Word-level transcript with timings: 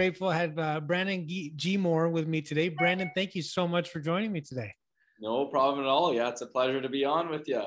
grateful. 0.00 0.28
I 0.28 0.38
have 0.38 0.58
uh, 0.58 0.80
Brandon 0.80 1.28
G-, 1.28 1.52
G 1.56 1.76
Moore 1.76 2.08
with 2.08 2.26
me 2.26 2.40
today. 2.40 2.70
Brandon, 2.70 3.10
thank 3.14 3.34
you 3.34 3.42
so 3.42 3.68
much 3.68 3.90
for 3.90 4.00
joining 4.00 4.32
me 4.32 4.40
today. 4.40 4.72
No 5.20 5.44
problem 5.44 5.84
at 5.84 5.88
all. 5.90 6.14
Yeah, 6.14 6.30
it's 6.30 6.40
a 6.40 6.46
pleasure 6.46 6.80
to 6.80 6.88
be 6.88 7.04
on 7.04 7.28
with 7.28 7.46
you. 7.46 7.64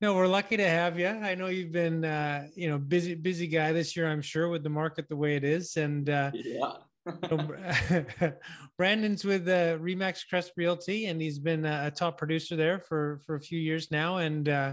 No, 0.00 0.14
we're 0.14 0.26
lucky 0.26 0.56
to 0.56 0.66
have 0.66 0.98
you. 0.98 1.08
I 1.08 1.34
know 1.34 1.48
you've 1.48 1.72
been, 1.72 2.02
uh, 2.02 2.46
you 2.56 2.70
know, 2.70 2.78
busy, 2.78 3.14
busy 3.14 3.46
guy 3.46 3.72
this 3.72 3.94
year. 3.94 4.10
I'm 4.10 4.22
sure 4.22 4.48
with 4.48 4.62
the 4.62 4.70
market 4.70 5.10
the 5.10 5.16
way 5.16 5.36
it 5.36 5.44
is, 5.44 5.76
and 5.76 6.08
uh, 6.08 6.30
yeah. 6.32 6.72
Brandon's 8.78 9.22
with 9.26 9.46
uh, 9.46 9.76
Remax 9.76 10.26
Crest 10.26 10.52
Realty, 10.56 11.04
and 11.04 11.20
he's 11.20 11.38
been 11.38 11.66
a, 11.66 11.90
top 11.90 12.16
producer 12.16 12.56
there 12.56 12.78
for 12.78 13.20
for 13.26 13.34
a 13.34 13.40
few 13.40 13.58
years 13.58 13.90
now. 13.90 14.16
And 14.16 14.48
uh, 14.48 14.72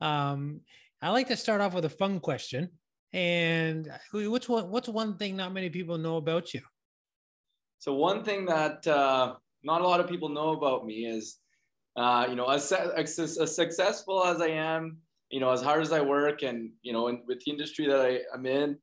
um, 0.00 0.60
I 1.02 1.10
like 1.10 1.26
to 1.28 1.36
start 1.36 1.60
off 1.60 1.74
with 1.74 1.84
a 1.84 1.90
fun 1.90 2.20
question. 2.20 2.70
And 3.14 3.88
what's 4.10 4.48
one 4.48 4.70
what's 4.70 4.88
one 4.88 5.16
thing 5.16 5.36
not 5.36 5.54
many 5.54 5.70
people 5.70 5.96
know 5.96 6.16
about 6.16 6.52
you? 6.52 6.60
So 7.78 7.94
one 7.94 8.24
thing 8.24 8.44
that 8.46 8.84
uh, 8.86 9.34
not 9.62 9.82
a 9.82 9.86
lot 9.86 10.00
of 10.00 10.08
people 10.08 10.28
know 10.28 10.50
about 10.50 10.84
me 10.84 11.06
is, 11.06 11.38
uh, 11.96 12.26
you 12.28 12.34
know, 12.34 12.46
as, 12.46 12.72
as, 12.72 13.18
as 13.18 13.54
successful 13.54 14.24
as 14.24 14.40
I 14.40 14.48
am, 14.48 14.98
you 15.30 15.38
know, 15.38 15.50
as 15.50 15.62
hard 15.62 15.82
as 15.82 15.92
I 15.92 16.00
work, 16.00 16.42
and 16.42 16.70
you 16.82 16.92
know, 16.92 17.06
in, 17.06 17.22
with 17.28 17.44
the 17.44 17.52
industry 17.52 17.86
that 17.86 18.00
I, 18.00 18.20
I'm 18.34 18.46
in, 18.46 18.78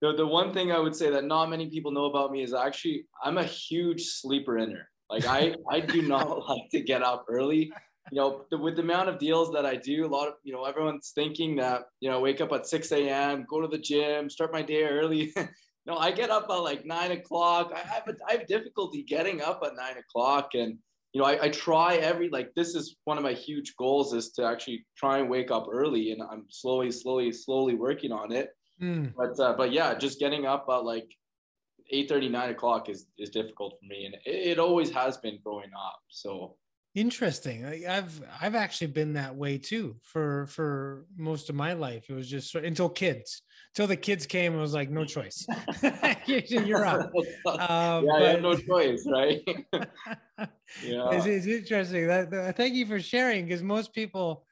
the, 0.00 0.14
the 0.14 0.26
one 0.26 0.54
thing 0.54 0.70
I 0.70 0.78
would 0.78 0.94
say 0.94 1.10
that 1.10 1.24
not 1.24 1.50
many 1.50 1.68
people 1.68 1.90
know 1.90 2.04
about 2.04 2.30
me 2.30 2.42
is 2.42 2.54
actually 2.54 3.06
I'm 3.24 3.38
a 3.38 3.44
huge 3.44 4.04
sleeper 4.04 4.58
inner. 4.58 4.88
Like 5.08 5.26
I, 5.26 5.56
I 5.68 5.80
do 5.80 6.02
not 6.02 6.28
like 6.48 6.70
to 6.70 6.80
get 6.80 7.02
up 7.02 7.26
early. 7.28 7.72
You 8.10 8.16
know, 8.16 8.44
the, 8.50 8.58
with 8.58 8.76
the 8.76 8.82
amount 8.82 9.08
of 9.08 9.18
deals 9.18 9.52
that 9.52 9.66
I 9.66 9.76
do, 9.76 10.06
a 10.06 10.08
lot 10.08 10.28
of, 10.28 10.34
you 10.42 10.52
know, 10.52 10.64
everyone's 10.64 11.12
thinking 11.14 11.56
that, 11.56 11.82
you 12.00 12.10
know, 12.10 12.20
wake 12.20 12.40
up 12.40 12.52
at 12.52 12.66
6 12.66 12.92
a.m., 12.92 13.46
go 13.48 13.60
to 13.60 13.68
the 13.68 13.78
gym, 13.78 14.28
start 14.28 14.52
my 14.52 14.62
day 14.62 14.84
early. 14.84 15.32
no, 15.86 15.96
I 15.96 16.10
get 16.10 16.30
up 16.30 16.46
at 16.50 16.54
like 16.54 16.84
nine 16.84 17.12
o'clock. 17.12 17.72
I 17.74 17.80
have, 17.80 18.08
a, 18.08 18.14
I 18.28 18.32
have 18.32 18.46
difficulty 18.46 19.02
getting 19.02 19.40
up 19.40 19.62
at 19.64 19.76
nine 19.76 19.96
o'clock. 19.98 20.50
And, 20.54 20.78
you 21.12 21.20
know, 21.20 21.26
I, 21.26 21.44
I 21.44 21.48
try 21.48 21.96
every, 21.96 22.28
like, 22.28 22.50
this 22.54 22.74
is 22.74 22.96
one 23.04 23.18
of 23.18 23.24
my 23.24 23.32
huge 23.32 23.74
goals 23.76 24.12
is 24.12 24.30
to 24.32 24.44
actually 24.44 24.86
try 24.96 25.18
and 25.18 25.28
wake 25.30 25.50
up 25.50 25.66
early. 25.70 26.12
And 26.12 26.22
I'm 26.22 26.46
slowly, 26.48 26.90
slowly, 26.90 27.32
slowly 27.32 27.74
working 27.74 28.12
on 28.12 28.32
it 28.32 28.50
Mm. 28.82 29.12
But 29.16 29.38
uh, 29.38 29.54
but 29.54 29.72
yeah, 29.72 29.94
just 29.94 30.18
getting 30.18 30.46
up 30.46 30.66
at 30.70 30.84
like 30.84 31.14
8 31.90 32.08
30, 32.08 32.28
9 32.28 32.50
o'clock 32.50 32.88
is, 32.88 33.06
is 33.18 33.30
difficult 33.30 33.74
for 33.78 33.86
me. 33.86 34.06
And 34.06 34.14
it, 34.24 34.52
it 34.52 34.58
always 34.58 34.90
has 34.90 35.16
been 35.18 35.38
growing 35.44 35.70
up. 35.76 36.00
So 36.08 36.56
interesting 36.94 37.64
i've 37.86 38.20
i've 38.40 38.56
actually 38.56 38.88
been 38.88 39.12
that 39.12 39.34
way 39.34 39.56
too 39.56 39.96
for 40.02 40.46
for 40.46 41.06
most 41.16 41.48
of 41.48 41.54
my 41.54 41.72
life 41.72 42.04
it 42.08 42.12
was 42.12 42.28
just 42.28 42.54
until 42.56 42.88
kids 42.88 43.42
until 43.72 43.86
the 43.86 43.96
kids 43.96 44.26
came 44.26 44.54
it 44.54 44.60
was 44.60 44.74
like 44.74 44.90
no 44.90 45.04
choice 45.04 45.46
you're 46.26 46.84
up 46.84 47.10
um, 47.46 48.04
yeah, 48.04 48.18
but, 48.18 48.42
no 48.42 48.54
choice 48.56 49.06
right 49.08 49.40
yeah 50.84 51.10
it's, 51.12 51.26
it's 51.26 51.46
interesting 51.46 52.08
that, 52.08 52.28
that, 52.30 52.56
thank 52.56 52.74
you 52.74 52.86
for 52.86 53.00
sharing 53.00 53.44
because 53.44 53.62
most 53.62 53.92
people 53.94 54.44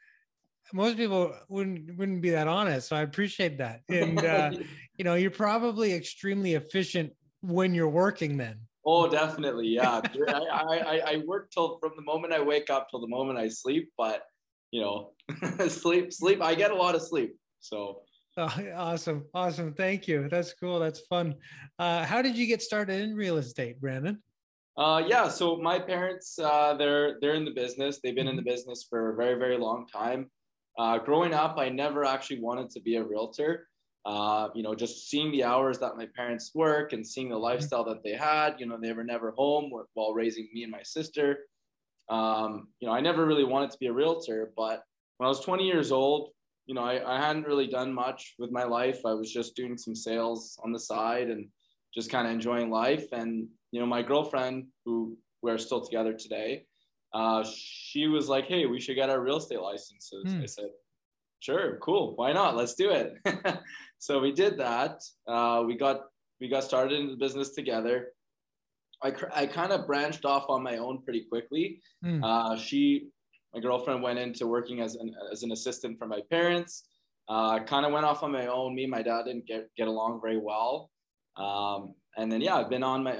most 0.72 0.96
people 0.96 1.34
wouldn't 1.48 1.96
wouldn't 1.96 2.20
be 2.20 2.30
that 2.30 2.48
honest. 2.48 2.88
So 2.88 2.96
I 2.96 3.02
appreciate 3.02 3.58
that. 3.58 3.80
And 3.88 4.24
uh, 4.24 4.50
you 4.96 5.04
know, 5.04 5.14
you're 5.14 5.30
probably 5.30 5.92
extremely 5.94 6.54
efficient 6.54 7.12
when 7.40 7.74
you're 7.74 7.88
working 7.88 8.36
then. 8.36 8.58
Oh, 8.84 9.08
definitely. 9.08 9.68
Yeah. 9.68 10.00
I, 10.28 10.42
I, 10.52 11.02
I 11.06 11.22
work 11.26 11.50
till 11.50 11.78
from 11.78 11.92
the 11.96 12.02
moment 12.02 12.32
I 12.32 12.40
wake 12.40 12.70
up 12.70 12.88
till 12.90 13.00
the 13.00 13.08
moment 13.08 13.38
I 13.38 13.48
sleep, 13.48 13.90
but 13.98 14.22
you 14.70 14.80
know, 14.80 15.12
sleep, 15.68 16.12
sleep, 16.12 16.42
I 16.42 16.54
get 16.54 16.70
a 16.70 16.74
lot 16.74 16.94
of 16.94 17.02
sleep. 17.02 17.36
So 17.60 18.02
oh, 18.36 18.62
awesome. 18.74 19.24
Awesome. 19.34 19.74
Thank 19.74 20.08
you. 20.08 20.28
That's 20.28 20.54
cool. 20.54 20.78
That's 20.78 21.00
fun. 21.00 21.34
Uh, 21.78 22.04
how 22.04 22.22
did 22.22 22.36
you 22.36 22.46
get 22.46 22.62
started 22.62 23.00
in 23.00 23.14
real 23.14 23.38
estate, 23.38 23.80
Brandon? 23.80 24.22
Uh, 24.76 25.02
yeah, 25.04 25.28
so 25.28 25.56
my 25.56 25.76
parents, 25.76 26.38
uh, 26.38 26.72
they're 26.74 27.18
they're 27.20 27.34
in 27.34 27.44
the 27.44 27.50
business. 27.50 27.98
They've 28.00 28.14
been 28.14 28.28
in 28.28 28.36
the 28.36 28.42
mm-hmm. 28.42 28.50
business 28.50 28.86
for 28.88 29.12
a 29.12 29.16
very 29.16 29.38
very 29.38 29.58
long 29.58 29.86
time. 29.88 30.30
Uh, 30.78 30.98
growing 30.98 31.34
up, 31.34 31.58
I 31.58 31.68
never 31.68 32.04
actually 32.04 32.40
wanted 32.40 32.70
to 32.70 32.80
be 32.80 32.94
a 32.94 33.02
realtor. 33.02 33.67
Uh, 34.08 34.48
you 34.54 34.62
know, 34.62 34.74
just 34.74 35.10
seeing 35.10 35.30
the 35.30 35.44
hours 35.44 35.78
that 35.78 35.98
my 35.98 36.06
parents 36.16 36.52
work 36.54 36.94
and 36.94 37.06
seeing 37.06 37.28
the 37.28 37.34
mm-hmm. 37.34 37.44
lifestyle 37.44 37.84
that 37.84 38.02
they 38.02 38.12
had, 38.12 38.54
you 38.58 38.64
know, 38.64 38.78
they 38.80 38.94
were 38.94 39.04
never 39.04 39.32
home 39.32 39.70
while 39.92 40.14
raising 40.14 40.48
me 40.54 40.62
and 40.62 40.72
my 40.72 40.82
sister. 40.82 41.40
Um, 42.08 42.68
you 42.80 42.88
know, 42.88 42.94
I 42.94 43.02
never 43.02 43.26
really 43.26 43.44
wanted 43.44 43.70
to 43.70 43.76
be 43.78 43.88
a 43.88 43.92
realtor, 43.92 44.50
but 44.56 44.82
when 45.18 45.26
I 45.26 45.28
was 45.28 45.40
20 45.40 45.62
years 45.66 45.92
old, 45.92 46.30
you 46.64 46.74
know, 46.74 46.80
I, 46.80 47.16
I 47.16 47.20
hadn't 47.20 47.46
really 47.46 47.66
done 47.66 47.92
much 47.92 48.34
with 48.38 48.50
my 48.50 48.64
life. 48.64 49.00
I 49.04 49.12
was 49.12 49.30
just 49.30 49.54
doing 49.54 49.76
some 49.76 49.94
sales 49.94 50.58
on 50.64 50.72
the 50.72 50.78
side 50.78 51.28
and 51.28 51.46
just 51.94 52.10
kind 52.10 52.26
of 52.26 52.32
enjoying 52.32 52.70
life. 52.70 53.04
And, 53.12 53.46
you 53.72 53.80
know, 53.80 53.86
my 53.86 54.00
girlfriend, 54.00 54.68
who 54.86 55.18
we're 55.42 55.58
still 55.58 55.84
together 55.84 56.14
today, 56.14 56.64
uh, 57.12 57.44
she 57.44 58.06
was 58.06 58.28
like, 58.28 58.46
"Hey, 58.46 58.66
we 58.66 58.80
should 58.80 58.96
get 58.96 59.10
our 59.10 59.20
real 59.20 59.38
estate 59.38 59.60
licenses." 59.60 60.24
Hmm. 60.26 60.42
I 60.42 60.46
said, 60.46 60.70
"Sure, 61.40 61.78
cool, 61.78 62.14
why 62.16 62.32
not? 62.32 62.56
Let's 62.56 62.74
do 62.74 62.90
it." 62.90 63.14
so 63.98 64.18
we 64.20 64.32
did 64.32 64.58
that. 64.58 65.02
Uh, 65.26 65.64
we 65.66 65.76
got 65.76 66.02
we 66.40 66.48
got 66.48 66.64
started 66.64 66.98
in 66.98 67.08
the 67.08 67.16
business 67.16 67.50
together. 67.50 68.12
I 69.02 69.12
I 69.32 69.46
kind 69.46 69.72
of 69.72 69.86
branched 69.86 70.24
off 70.24 70.46
on 70.48 70.62
my 70.62 70.78
own 70.78 71.02
pretty 71.02 71.24
quickly. 71.24 71.80
Hmm. 72.02 72.22
Uh, 72.22 72.56
she, 72.56 73.08
my 73.54 73.60
girlfriend, 73.60 74.02
went 74.02 74.18
into 74.18 74.46
working 74.46 74.80
as 74.80 74.94
an 74.96 75.14
as 75.32 75.42
an 75.42 75.52
assistant 75.52 75.98
for 75.98 76.06
my 76.06 76.20
parents. 76.30 76.84
Uh, 77.28 77.60
kind 77.64 77.84
of 77.84 77.92
went 77.92 78.06
off 78.06 78.22
on 78.22 78.32
my 78.32 78.46
own. 78.46 78.74
Me 78.74 78.84
and 78.84 78.90
my 78.90 79.02
dad 79.02 79.24
didn't 79.26 79.46
get 79.46 79.68
get 79.76 79.88
along 79.88 80.20
very 80.22 80.38
well. 80.38 80.90
Um, 81.36 81.94
and 82.16 82.30
then 82.30 82.40
yeah, 82.40 82.56
I've 82.56 82.70
been 82.70 82.82
on 82.82 83.02
my 83.02 83.18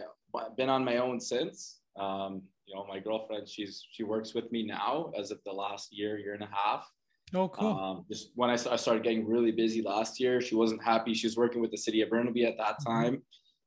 been 0.56 0.69
on 0.69 0.84
my 0.84 0.99
own 0.99 1.21
since. 1.21 1.81
Um, 1.99 2.43
you 2.67 2.75
know, 2.75 2.87
my 2.87 3.00
girlfriend, 3.00 3.49
she's 3.49 3.87
she 3.91 4.03
works 4.03 4.34
with 4.34 4.50
me 4.53 4.62
now 4.62 5.11
as 5.19 5.31
of 5.31 5.38
the 5.44 5.53
last 5.53 5.88
year, 5.91 6.19
year 6.19 6.34
and 6.34 6.43
a 6.43 6.50
half. 6.53 6.88
Oh, 7.34 7.49
cool. 7.49 7.78
Um, 7.78 8.05
just 8.11 8.31
when 8.34 8.50
I, 8.50 8.55
I 8.55 8.77
started 8.77 9.03
getting 9.03 9.27
really 9.27 9.53
busy 9.53 9.83
last 9.83 10.19
year, 10.19 10.41
she 10.41 10.55
wasn't 10.55 10.83
happy. 10.83 11.15
She 11.15 11.27
was 11.27 11.37
working 11.37 11.61
with 11.61 11.71
the 11.71 11.77
city 11.77 12.00
of 12.00 12.11
Burnaby 12.11 12.44
at 12.44 12.56
that 12.59 12.77
mm-hmm. 12.81 12.91
time. 12.91 13.22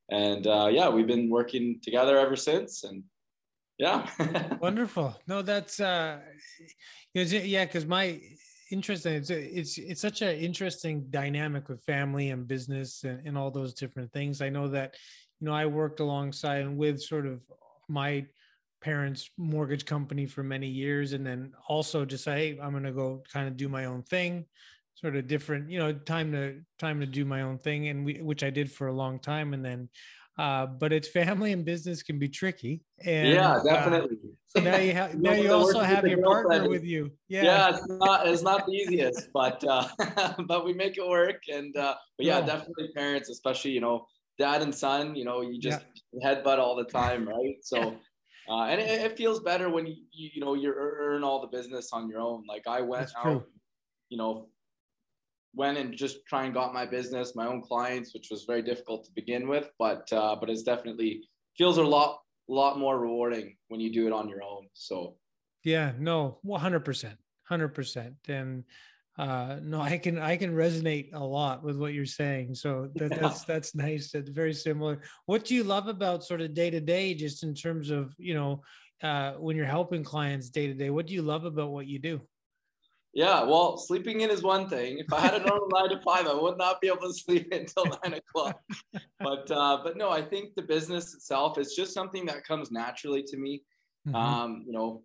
And 0.09 0.47
uh, 0.47 0.69
yeah, 0.71 0.89
we've 0.89 1.07
been 1.07 1.29
working 1.29 1.79
together 1.81 2.17
ever 2.17 2.35
since. 2.35 2.83
And 2.83 3.03
yeah. 3.77 4.07
Wonderful. 4.61 5.15
No, 5.27 5.41
that's, 5.41 5.79
uh, 5.79 6.19
yeah, 7.13 7.65
because 7.65 7.85
my 7.85 8.19
interesting, 8.71 9.13
it's, 9.13 9.29
it's, 9.29 9.77
it's 9.77 10.01
such 10.01 10.21
an 10.21 10.37
interesting 10.37 11.05
dynamic 11.09 11.69
with 11.69 11.83
family 11.83 12.29
and 12.29 12.47
business 12.47 13.03
and, 13.03 13.25
and 13.25 13.37
all 13.37 13.51
those 13.51 13.73
different 13.73 14.11
things. 14.11 14.41
I 14.41 14.49
know 14.49 14.67
that, 14.69 14.95
you 15.39 15.45
know, 15.45 15.53
I 15.53 15.65
worked 15.65 15.99
alongside 15.99 16.61
and 16.61 16.77
with 16.77 17.01
sort 17.01 17.25
of 17.25 17.41
my 17.87 18.25
parents' 18.81 19.29
mortgage 19.37 19.85
company 19.85 20.25
for 20.25 20.43
many 20.43 20.67
years, 20.67 21.13
and 21.13 21.25
then 21.25 21.53
also 21.67 22.03
just 22.03 22.23
say, 22.23 22.53
hey, 22.53 22.59
I'm 22.61 22.71
going 22.71 22.83
to 22.83 22.91
go 22.91 23.23
kind 23.31 23.47
of 23.47 23.55
do 23.55 23.69
my 23.69 23.85
own 23.85 24.03
thing, 24.03 24.45
sort 24.95 25.15
of 25.15 25.27
different, 25.27 25.69
you 25.69 25.79
know, 25.79 25.93
time 25.93 26.31
to 26.31 26.61
time 26.79 26.99
to 26.99 27.05
do 27.05 27.23
my 27.23 27.43
own 27.43 27.57
thing, 27.57 27.87
and 27.87 28.03
we, 28.05 28.15
which 28.15 28.43
I 28.43 28.49
did 28.49 28.71
for 28.71 28.87
a 28.87 28.93
long 28.93 29.19
time, 29.19 29.53
and 29.53 29.63
then. 29.63 29.89
Uh, 30.39 30.65
but 30.65 30.93
it's 30.93 31.09
family 31.09 31.51
and 31.51 31.65
business 31.65 32.01
can 32.01 32.17
be 32.17 32.27
tricky. 32.27 32.81
And, 33.05 33.33
yeah, 33.33 33.51
uh, 33.51 33.63
definitely. 33.63 34.15
Uh, 34.23 34.29
so 34.47 34.61
now 34.61 34.77
you 34.77 34.93
have 34.99 35.13
now 35.15 35.33
you 35.33 35.51
also 35.51 35.81
have 35.81 36.07
your 36.07 36.23
partner 36.23 36.69
with 36.69 36.85
you. 36.85 37.11
Yeah, 37.27 37.43
yeah, 37.43 37.69
it's 37.69 37.87
not 37.87 38.27
it's 38.27 38.41
not 38.41 38.65
the 38.65 38.71
easiest, 38.71 39.27
but 39.33 39.61
uh, 39.65 39.87
but 40.47 40.65
we 40.65 40.73
make 40.73 40.97
it 40.97 41.07
work. 41.07 41.43
And 41.51 41.75
uh, 41.75 41.95
but 42.17 42.25
yeah, 42.25 42.39
yeah, 42.39 42.45
definitely 42.45 42.89
parents, 42.95 43.29
especially 43.29 43.71
you 43.71 43.81
know 43.81 44.07
dad 44.39 44.61
and 44.61 44.73
son. 44.73 45.15
You 45.15 45.25
know, 45.25 45.41
you 45.41 45.59
just 45.59 45.83
yeah. 46.13 46.33
headbutt 46.33 46.59
all 46.59 46.77
the 46.77 46.85
time, 46.85 47.27
right? 47.27 47.57
So 47.61 47.97
uh, 48.51 48.65
and 48.65 48.81
it, 48.81 48.89
it, 49.01 49.17
feels 49.17 49.39
better 49.39 49.69
when 49.69 49.87
you, 49.87 49.95
you, 50.11 50.41
know 50.41 50.55
you 50.55 50.73
earn 50.75 51.23
all 51.23 51.39
the 51.39 51.47
business 51.47 51.93
on 51.93 52.09
your 52.09 52.19
own. 52.19 52.43
Like 52.47 52.67
I 52.67 52.81
went 52.81 53.03
That's 53.03 53.15
out, 53.15 53.23
true. 53.23 53.43
you 54.09 54.17
know, 54.17 54.49
went 55.55 55.77
and 55.77 55.95
just 55.95 56.25
try 56.27 56.43
and 56.43 56.53
got 56.53 56.73
my 56.73 56.85
business, 56.85 57.33
my 57.33 57.47
own 57.47 57.61
clients, 57.61 58.13
which 58.13 58.27
was 58.29 58.43
very 58.43 58.61
difficult 58.61 59.05
to 59.05 59.11
begin 59.15 59.47
with, 59.47 59.69
but 59.79 60.11
uh, 60.11 60.35
but 60.35 60.49
it's 60.49 60.63
definitely 60.63 61.23
feels 61.57 61.77
a 61.77 61.83
lot 61.83 62.19
lot 62.49 62.77
more 62.77 62.99
rewarding 62.99 63.55
when 63.69 63.79
you 63.79 63.91
do 63.91 64.05
it 64.05 64.11
on 64.11 64.27
your 64.27 64.43
own. 64.43 64.67
So 64.73 65.15
yeah, 65.63 65.93
no, 65.97 66.39
one 66.41 66.59
hundred 66.59 66.81
percent, 66.81 67.17
hundred 67.43 67.69
percent, 67.69 68.15
and 68.27 68.65
uh 69.17 69.57
no 69.61 69.81
i 69.81 69.97
can 69.97 70.17
i 70.17 70.37
can 70.37 70.53
resonate 70.53 71.09
a 71.13 71.19
lot 71.23 71.63
with 71.63 71.77
what 71.77 71.93
you're 71.93 72.05
saying 72.05 72.55
so 72.55 72.89
that, 72.95 73.09
that's 73.09 73.43
that's 73.43 73.75
nice 73.75 74.11
that's 74.11 74.29
very 74.29 74.53
similar. 74.53 75.01
What 75.25 75.43
do 75.43 75.53
you 75.53 75.65
love 75.65 75.87
about 75.87 76.23
sort 76.23 76.39
of 76.39 76.53
day 76.53 76.69
to 76.69 76.79
day 76.79 77.13
just 77.13 77.43
in 77.43 77.53
terms 77.53 77.89
of 77.89 78.13
you 78.17 78.33
know 78.33 78.61
uh 79.03 79.33
when 79.33 79.57
you're 79.57 79.65
helping 79.65 80.03
clients 80.03 80.49
day 80.49 80.67
to 80.67 80.73
day 80.73 80.89
what 80.89 81.07
do 81.07 81.13
you 81.13 81.21
love 81.21 81.43
about 81.43 81.71
what 81.71 81.87
you 81.87 81.99
do? 81.99 82.21
Yeah 83.13 83.43
well 83.43 83.77
sleeping 83.77 84.21
in 84.21 84.29
is 84.29 84.43
one 84.43 84.69
thing. 84.69 84.99
If 84.99 85.11
i 85.11 85.19
had 85.19 85.33
a 85.33 85.45
normal 85.45 85.67
nine 85.73 85.89
to 85.89 85.99
five 86.01 86.25
i 86.27 86.33
would 86.33 86.57
not 86.57 86.79
be 86.79 86.87
able 86.87 87.07
to 87.09 87.13
sleep 87.25 87.51
until 87.51 87.85
nine 87.85 88.13
o'clock. 88.13 88.61
But 89.19 89.51
uh 89.51 89.79
but 89.83 89.97
no 89.97 90.09
i 90.09 90.21
think 90.21 90.55
the 90.55 90.61
business 90.61 91.13
itself 91.13 91.57
is 91.57 91.75
just 91.75 91.93
something 91.93 92.25
that 92.27 92.45
comes 92.45 92.71
naturally 92.71 93.23
to 93.23 93.37
me. 93.37 93.63
Mm-hmm. 94.07 94.15
um 94.15 94.63
you 94.65 94.71
know 94.71 95.03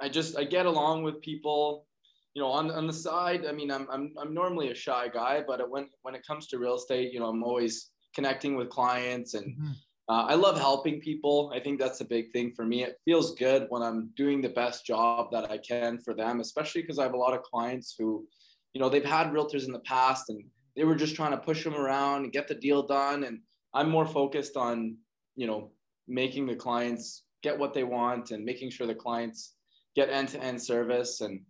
i 0.00 0.08
just 0.08 0.38
i 0.38 0.44
get 0.44 0.64
along 0.64 1.02
with 1.02 1.20
people 1.20 1.86
you 2.34 2.42
know, 2.42 2.48
on 2.48 2.70
on 2.70 2.86
the 2.86 2.92
side, 2.92 3.46
I 3.46 3.52
mean, 3.52 3.70
I'm 3.70 3.86
I'm 3.90 4.12
I'm 4.18 4.32
normally 4.32 4.70
a 4.70 4.74
shy 4.74 5.08
guy, 5.08 5.42
but 5.46 5.68
when 5.70 5.88
when 6.02 6.14
it 6.14 6.26
comes 6.26 6.46
to 6.48 6.58
real 6.58 6.76
estate, 6.76 7.12
you 7.12 7.20
know, 7.20 7.26
I'm 7.26 7.44
always 7.44 7.90
connecting 8.14 8.56
with 8.56 8.68
clients 8.68 9.34
and 9.34 9.56
mm-hmm. 9.56 9.72
uh, 10.08 10.24
I 10.24 10.34
love 10.34 10.58
helping 10.58 11.00
people. 11.00 11.52
I 11.54 11.60
think 11.60 11.78
that's 11.78 12.00
a 12.00 12.04
big 12.04 12.30
thing 12.32 12.52
for 12.54 12.64
me. 12.64 12.84
It 12.84 12.98
feels 13.04 13.34
good 13.34 13.66
when 13.70 13.82
I'm 13.82 14.10
doing 14.16 14.40
the 14.40 14.50
best 14.50 14.86
job 14.86 15.30
that 15.32 15.50
I 15.50 15.58
can 15.58 15.98
for 15.98 16.14
them, 16.14 16.40
especially 16.40 16.82
because 16.82 16.98
I 16.98 17.04
have 17.04 17.14
a 17.14 17.18
lot 17.18 17.34
of 17.34 17.42
clients 17.42 17.94
who, 17.98 18.26
you 18.74 18.80
know, 18.80 18.88
they've 18.88 19.04
had 19.04 19.28
realtors 19.28 19.66
in 19.66 19.72
the 19.72 19.80
past 19.80 20.28
and 20.28 20.44
they 20.76 20.84
were 20.84 20.94
just 20.94 21.16
trying 21.16 21.32
to 21.32 21.38
push 21.38 21.64
them 21.64 21.74
around 21.74 22.24
and 22.24 22.32
get 22.32 22.48
the 22.48 22.54
deal 22.54 22.82
done. 22.86 23.24
And 23.24 23.40
I'm 23.74 23.90
more 23.90 24.06
focused 24.06 24.56
on, 24.56 24.96
you 25.36 25.46
know, 25.46 25.70
making 26.08 26.46
the 26.46 26.56
clients 26.56 27.24
get 27.42 27.58
what 27.58 27.74
they 27.74 27.84
want 27.84 28.30
and 28.30 28.44
making 28.44 28.70
sure 28.70 28.86
the 28.86 28.94
clients 28.94 29.54
get 29.94 30.08
end-to-end 30.08 30.60
service 30.60 31.20
and 31.20 31.40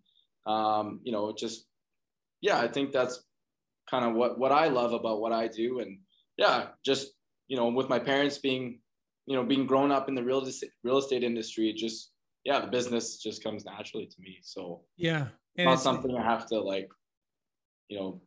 um, 0.47 1.01
you 1.03 1.13
know 1.13 1.35
just 1.37 1.67
yeah 2.41 2.59
i 2.59 2.67
think 2.67 2.93
that's 2.93 3.23
kind 3.91 4.05
of 4.05 4.15
what 4.15 4.39
what 4.39 4.53
i 4.53 4.69
love 4.69 4.93
about 4.93 5.21
what 5.21 5.33
i 5.33 5.47
do 5.47 5.81
and 5.81 5.99
yeah 6.37 6.69
just 6.85 7.13
you 7.49 7.57
know 7.57 7.69
with 7.69 7.89
my 7.89 7.99
parents 7.99 8.39
being 8.39 8.79
you 9.27 9.37
know 9.37 9.45
being 9.45 9.67
grown 9.67 9.91
up 9.93 10.09
in 10.09 10.15
the 10.15 10.23
real 10.23 10.43
estate 10.43 10.71
real 10.83 10.99
estate 10.99 11.23
industry 11.23 11.73
just 11.73 12.13
yeah 12.45 12.61
the 12.61 12.67
business 12.67 13.19
just 13.19 13.43
comes 13.43 13.65
naturally 13.65 14.07
to 14.07 14.17
me 14.21 14.39
so 14.43 14.83
yeah 14.97 15.27
and 15.57 15.67
not 15.67 15.81
something 15.81 16.17
i 16.17 16.23
have 16.23 16.47
to 16.47 16.59
like 16.61 16.89
you 17.89 17.99
know 17.99 18.21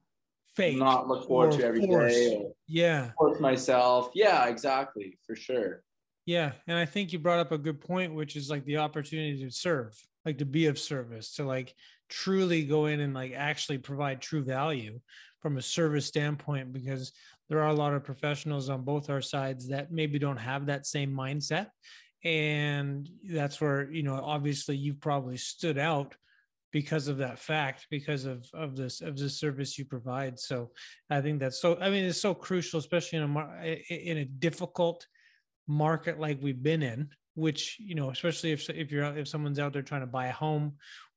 fake 0.56 0.78
not 0.78 1.08
look 1.08 1.28
forward 1.28 1.52
to 1.52 1.66
every 1.66 1.86
force. 1.86 2.14
day. 2.14 2.46
yeah 2.68 3.12
force 3.18 3.40
myself 3.40 4.12
yeah 4.14 4.46
exactly 4.46 5.18
for 5.26 5.36
sure 5.36 5.84
yeah. 6.26 6.54
And 6.68 6.78
I 6.78 6.86
think 6.86 7.14
you 7.14 7.20
brought 7.20 7.40
up 7.40 7.52
a 7.52 7.58
good 7.58 7.80
point, 7.80 8.14
which 8.14 8.36
is 8.36 8.50
like 8.50 8.66
the 8.66 8.78
opportunity 8.78 9.44
to 9.44 9.52
serve, 9.52 9.96
like 10.26 10.40
to 10.40 10.46
be 10.46 10.66
of 10.68 10.80
service, 10.80 11.36
to 11.36 11.44
like 11.44 11.74
truly 12.10 12.64
go 12.64 12.86
in 12.88 13.00
and 13.00 13.14
like 13.14 13.34
actually 13.34 13.78
provide 13.78 14.22
true 14.22 14.44
value 14.44 15.00
from 15.42 15.58
a 15.58 15.62
service 15.62 16.06
standpoint, 16.06 16.74
because 16.74 17.12
there 17.50 17.62
are 17.62 17.70
a 17.70 17.74
lot 17.74 17.94
of 17.94 18.04
professionals 18.04 18.70
on 18.70 18.84
both 18.84 19.10
our 19.10 19.22
sides 19.22 19.68
that 19.70 19.92
maybe 19.92 20.18
don't 20.18 20.38
have 20.38 20.66
that 20.66 20.86
same 20.86 21.12
mindset. 21.14 21.68
And 22.24 23.08
that's 23.30 23.62
where, 23.62 23.92
you 23.92 24.02
know, 24.02 24.16
obviously 24.16 24.76
you've 24.76 25.00
probably 25.00 25.38
stood 25.38 25.78
out 25.78 26.16
because 26.76 27.08
of 27.08 27.20
that 27.20 27.40
fact 27.40 27.88
because 27.90 28.26
of 28.26 28.46
of 28.54 28.76
this 28.76 29.00
of 29.00 29.18
the 29.18 29.30
service 29.30 29.78
you 29.78 29.86
provide 29.86 30.38
so 30.38 30.70
i 31.10 31.22
think 31.22 31.40
that's 31.40 31.62
so 31.62 31.78
i 31.80 31.90
mean 31.90 32.04
it's 32.04 32.20
so 32.20 32.34
crucial 32.34 32.80
especially 32.80 33.18
in 33.18 33.34
a 33.34 33.86
in 33.90 34.18
a 34.18 34.26
difficult 34.26 35.08
market 35.68 36.20
like 36.20 36.38
we've 36.42 36.62
been 36.62 36.84
in 36.84 37.08
which 37.36 37.78
you 37.80 37.96
know 37.96 38.10
especially 38.10 38.52
if 38.52 38.70
if 38.70 38.92
you're 38.92 39.06
if 39.18 39.28
someone's 39.28 39.60
out 39.60 39.74
there 39.74 39.82
trying 39.82 40.02
to 40.02 40.08
buy 40.08 40.28
a 40.28 40.32
home 40.32 40.74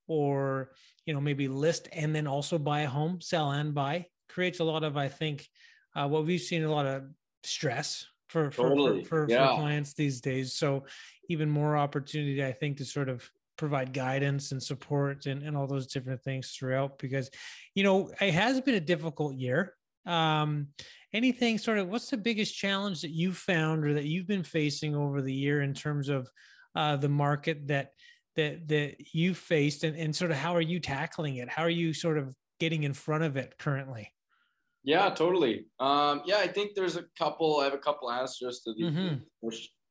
or 0.07 0.73
you 1.07 1.15
know 1.15 1.21
maybe 1.21 1.49
list 1.49 1.89
and 1.93 2.15
then 2.15 2.27
also 2.27 2.59
buy 2.59 2.81
a 2.81 2.89
home 2.89 3.21
sell 3.21 3.51
and 3.53 3.75
buy 3.75 4.05
creates 4.29 4.61
a 4.61 4.65
lot 4.65 4.85
of 4.85 4.97
i 4.97 5.09
think 5.09 5.49
uh, 5.95 6.07
what 6.07 6.27
we've 6.27 6.41
seen 6.41 6.65
a 6.65 6.71
lot 6.71 6.87
of 6.87 7.05
stress 7.45 8.07
for 8.29 8.51
for, 8.51 8.69
totally. 8.69 9.05
for, 9.05 9.27
for, 9.27 9.33
yeah. 9.33 9.49
for 9.49 9.61
clients 9.61 9.95
these 9.95 10.21
days 10.21 10.53
so 10.53 10.85
even 11.29 11.49
more 11.49 11.77
opportunity 11.77 12.45
i 12.45 12.53
think 12.53 12.77
to 12.77 12.85
sort 12.85 13.09
of 13.09 13.29
provide 13.57 13.93
guidance 13.93 14.53
and 14.53 14.63
support 14.63 15.27
and, 15.27 15.43
and 15.43 15.57
all 15.57 15.67
those 15.67 15.89
different 15.89 16.23
things 16.23 16.51
throughout 16.51 16.99
because 16.99 17.31
you 17.75 17.83
know 17.83 18.11
it 18.21 18.33
has 18.35 18.61
been 18.61 18.77
a 18.77 18.81
difficult 18.81 19.35
year 19.35 19.75
um 20.09 20.69
anything 21.13 21.59
sort 21.59 21.79
of 21.79 21.89
what's 21.89 22.11
the 22.11 22.17
biggest 22.17 22.57
challenge 22.57 23.01
that 23.01 23.11
you've 23.11 23.37
found 23.37 23.85
or 23.85 23.95
that 23.95 24.05
you've 24.05 24.27
been 24.27 24.43
facing 24.43 24.95
over 24.95 25.23
the 25.23 25.33
year 25.33 25.63
in 25.63 25.75
terms 25.75 26.09
of 26.09 26.29
uh, 26.75 26.97
the 26.97 27.09
market 27.09 27.67
that 27.67 27.93
that 28.37 28.69
that 28.69 28.97
you 29.15 29.35
faced 29.35 29.85
and, 29.85 29.97
and 29.97 30.15
sort 30.15 30.31
of 30.31 30.37
how 30.37 30.55
are 30.55 30.61
you 30.61 30.79
tackling 30.79 31.37
it? 31.37 31.49
How 31.49 31.63
are 31.63 31.71
you 31.71 31.93
sort 31.93 32.19
of 32.19 32.35
getting 32.61 32.85
in 32.85 32.93
front 32.93 33.25
of 33.25 33.37
it 33.37 33.55
currently? 33.59 34.13
Yeah 34.85 35.11
totally. 35.11 35.67
Um, 35.81 36.23
yeah 36.25 36.39
i 36.39 36.47
think 36.47 36.75
there's 36.75 36.97
a 36.97 37.05
couple 37.19 37.61
i 37.61 37.65
have 37.65 37.75
a 37.75 37.79
couple 37.79 38.11
answers 38.11 38.61
to, 38.61 38.75
the, 38.75 38.85
mm-hmm. 38.85 39.49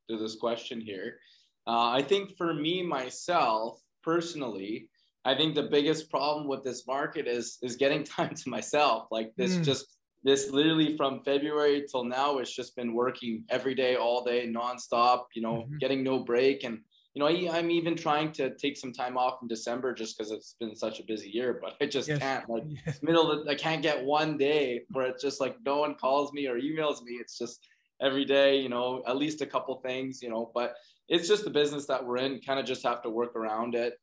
to 0.09 0.17
this 0.17 0.35
question 0.35 0.79
here. 0.79 1.17
Uh, 1.65 1.89
i 1.89 2.01
think 2.01 2.37
for 2.37 2.53
me 2.53 2.81
myself 2.81 3.81
personally 4.03 4.89
i 5.25 5.35
think 5.35 5.53
the 5.53 5.63
biggest 5.63 6.09
problem 6.09 6.47
with 6.47 6.63
this 6.63 6.87
market 6.87 7.27
is 7.27 7.57
is 7.61 7.75
getting 7.75 8.03
time 8.17 8.33
to 8.35 8.49
myself. 8.49 9.07
Like 9.11 9.33
this 9.35 9.57
mm. 9.57 9.63
just 9.63 9.96
this 10.27 10.51
literally 10.51 10.97
from 10.97 11.21
February 11.23 11.85
till 11.89 12.03
now, 12.03 12.39
it's 12.39 12.53
just 12.53 12.75
been 12.75 12.93
working 12.93 13.45
every 13.49 13.73
day, 13.73 13.95
all 13.95 14.25
day, 14.25 14.45
nonstop, 14.45 15.27
you 15.33 15.41
know, 15.41 15.59
mm-hmm. 15.59 15.77
getting 15.77 16.03
no 16.03 16.19
break. 16.19 16.65
And, 16.65 16.79
you 17.13 17.21
know, 17.21 17.27
I, 17.27 17.57
am 17.57 17.71
even 17.71 17.95
trying 17.95 18.33
to 18.33 18.53
take 18.55 18.75
some 18.75 18.91
time 18.91 19.17
off 19.17 19.39
in 19.41 19.47
December 19.47 19.93
just 19.93 20.17
because 20.17 20.33
it's 20.33 20.57
been 20.59 20.75
such 20.75 20.99
a 20.99 21.05
busy 21.05 21.29
year, 21.29 21.61
but 21.63 21.75
I 21.79 21.85
just 21.85 22.09
yes. 22.09 22.19
can't. 22.19 22.49
Like, 22.49 22.63
yes. 22.85 22.99
middle 23.01 23.31
of 23.31 23.45
the, 23.45 23.51
I 23.51 23.55
can't 23.55 23.81
get 23.81 24.03
one 24.03 24.37
day 24.37 24.81
where 24.89 25.05
it's 25.05 25.23
just 25.23 25.39
like 25.39 25.55
no 25.65 25.77
one 25.77 25.95
calls 25.95 26.33
me 26.33 26.45
or 26.47 26.59
emails 26.59 27.01
me. 27.03 27.13
It's 27.13 27.37
just 27.37 27.65
every 28.01 28.25
day, 28.25 28.59
you 28.59 28.67
know, 28.67 29.03
at 29.07 29.15
least 29.15 29.41
a 29.41 29.45
couple 29.45 29.75
things, 29.79 30.21
you 30.21 30.29
know, 30.29 30.51
but 30.53 30.73
it's 31.07 31.29
just 31.29 31.45
the 31.45 31.49
business 31.49 31.85
that 31.85 32.05
we're 32.05 32.17
in. 32.17 32.41
Kind 32.41 32.59
of 32.59 32.65
just 32.65 32.83
have 32.83 33.01
to 33.03 33.09
work 33.09 33.33
around 33.37 33.75
it 33.75 33.93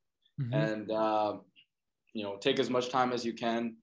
mm-hmm. 0.41 0.55
and, 0.55 0.91
uh, 0.91 1.35
you 2.15 2.23
know, 2.23 2.38
take 2.38 2.59
as 2.59 2.71
much 2.71 2.88
time 2.88 3.12
as 3.12 3.26
you 3.26 3.35
can 3.35 3.76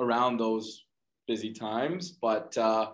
around 0.00 0.38
those 0.38 0.84
busy 1.26 1.52
times. 1.52 2.16
But 2.20 2.56
uh, 2.58 2.90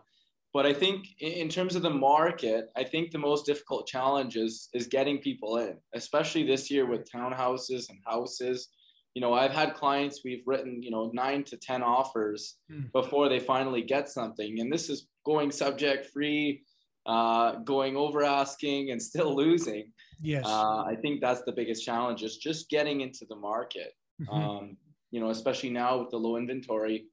but 0.56 0.64
I 0.64 0.73
think 0.73 1.08
in 1.20 1.50
terms 1.50 1.76
of 1.76 1.82
the 1.82 1.90
market, 1.90 2.70
I 2.76 2.82
think 2.82 3.11
the 3.11 3.19
most 3.19 3.44
difficult 3.44 3.87
challenge 3.87 4.37
is 4.37 4.70
is 4.73 4.87
getting 4.87 5.19
people 5.19 5.58
in, 5.58 5.76
especially 5.94 6.44
this 6.44 6.70
year 6.70 6.87
with 6.87 7.11
townhouses 7.14 7.90
and 7.90 7.99
houses. 8.06 8.69
You 9.14 9.20
know, 9.20 9.34
I've 9.34 9.52
had 9.52 9.75
clients 9.75 10.23
we've 10.25 10.46
written, 10.46 10.82
you 10.82 10.90
know, 10.90 11.11
nine 11.12 11.44
to 11.44 11.58
ten 11.58 11.82
offers 11.82 12.56
hmm. 12.70 12.84
before 12.94 13.28
they 13.28 13.38
finally 13.38 13.82
get 13.82 14.08
something, 14.08 14.61
and 14.61 14.73
this 14.73 14.88
is 14.88 15.08
going 15.26 15.50
subject 15.50 16.06
free, 16.06 16.62
uh, 17.05 17.56
going 17.56 17.96
over 17.96 18.25
asking, 18.25 18.93
and 18.93 19.02
still 19.02 19.37
losing. 19.37 19.93
Yes, 20.23 20.46
uh, 20.46 20.84
I 20.84 20.96
think 21.02 21.20
that's 21.20 21.43
the 21.43 21.52
biggest 21.52 21.84
challenge 21.84 22.23
is 22.23 22.38
just 22.38 22.70
getting 22.70 23.02
into 23.02 23.26
the 23.28 23.37
market. 23.37 23.93
Mm-hmm. 24.23 24.32
Um, 24.32 24.76
you 25.11 25.20
know, 25.20 25.28
especially 25.28 25.70
now 25.70 25.99
with 25.99 26.11
the 26.11 26.17
low 26.17 26.37
inventory, 26.37 27.05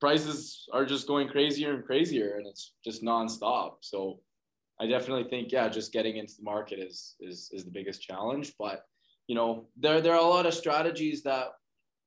prices 0.00 0.66
are 0.72 0.84
just 0.84 1.06
going 1.06 1.28
crazier 1.28 1.74
and 1.74 1.84
crazier 1.84 2.36
and 2.36 2.46
it's 2.46 2.74
just 2.84 3.02
nonstop. 3.02 3.76
So 3.80 4.20
I 4.80 4.86
definitely 4.86 5.28
think, 5.30 5.52
yeah, 5.52 5.68
just 5.68 5.92
getting 5.92 6.16
into 6.16 6.34
the 6.36 6.42
market 6.42 6.78
is, 6.78 7.14
is, 7.20 7.50
is 7.52 7.64
the 7.64 7.70
biggest 7.70 8.02
challenge, 8.02 8.54
but 8.58 8.84
you 9.26 9.34
know, 9.34 9.68
there, 9.76 10.00
there 10.00 10.12
are 10.12 10.20
a 10.20 10.28
lot 10.28 10.46
of 10.46 10.54
strategies 10.54 11.22
that 11.22 11.48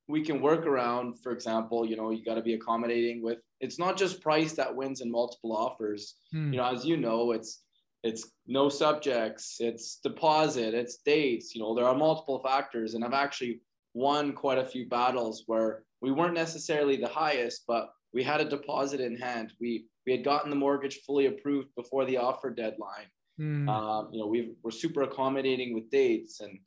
we 0.08 0.22
can 0.24 0.42
work 0.42 0.66
around. 0.66 1.20
For 1.22 1.32
example, 1.32 1.86
you 1.86 1.96
know, 1.96 2.12
you 2.12 2.24
got 2.24 2.36
to 2.36 2.42
be 2.42 2.54
accommodating 2.54 3.24
with, 3.24 3.40
it's 3.60 3.80
not 3.80 3.98
just 3.98 4.22
price 4.22 4.54
that 4.54 4.76
wins 4.76 5.02
in 5.02 5.12
multiple 5.12 5.56
offers. 5.56 6.16
Hmm. 6.32 6.54
You 6.54 6.60
know, 6.60 6.66
as 6.66 6.86
you 6.86 6.98
know, 6.98 7.32
it's, 7.32 7.64
it's 8.04 8.32
no 8.46 8.70
subjects, 8.70 9.58
it's 9.60 10.00
deposit, 10.04 10.74
it's 10.74 10.98
dates, 10.98 11.56
you 11.56 11.62
know, 11.62 11.74
there 11.74 11.86
are 11.86 11.96
multiple 11.96 12.42
factors. 12.44 12.94
And 12.94 13.04
I've 13.04 13.14
actually 13.14 13.62
won 13.98 14.32
quite 14.32 14.60
a 14.60 14.66
few 14.66 14.88
battles 14.88 15.44
where 15.48 15.84
we 16.02 16.12
weren't 16.12 16.36
necessarily 16.36 16.98
the 16.98 17.08
highest, 17.08 17.64
but 17.68 17.90
we 18.14 18.24
had 18.24 18.40
a 18.40 18.50
deposit 18.50 19.02
in 19.02 19.18
hand. 19.18 19.54
We 19.60 19.86
we 20.06 20.12
had 20.12 20.24
gotten 20.24 20.50
the 20.50 20.56
mortgage 20.56 21.00
fully 21.06 21.26
approved 21.26 21.70
before 21.76 22.06
the 22.06 22.18
offer 22.18 22.50
deadline. 22.52 23.10
Mm. 23.42 23.68
Um, 23.68 24.10
you 24.12 24.20
know, 24.20 24.28
we 24.28 24.54
we're 24.64 24.72
super 24.72 25.02
accommodating 25.02 25.74
with 25.74 25.90
dates, 25.90 26.42
and 26.42 26.60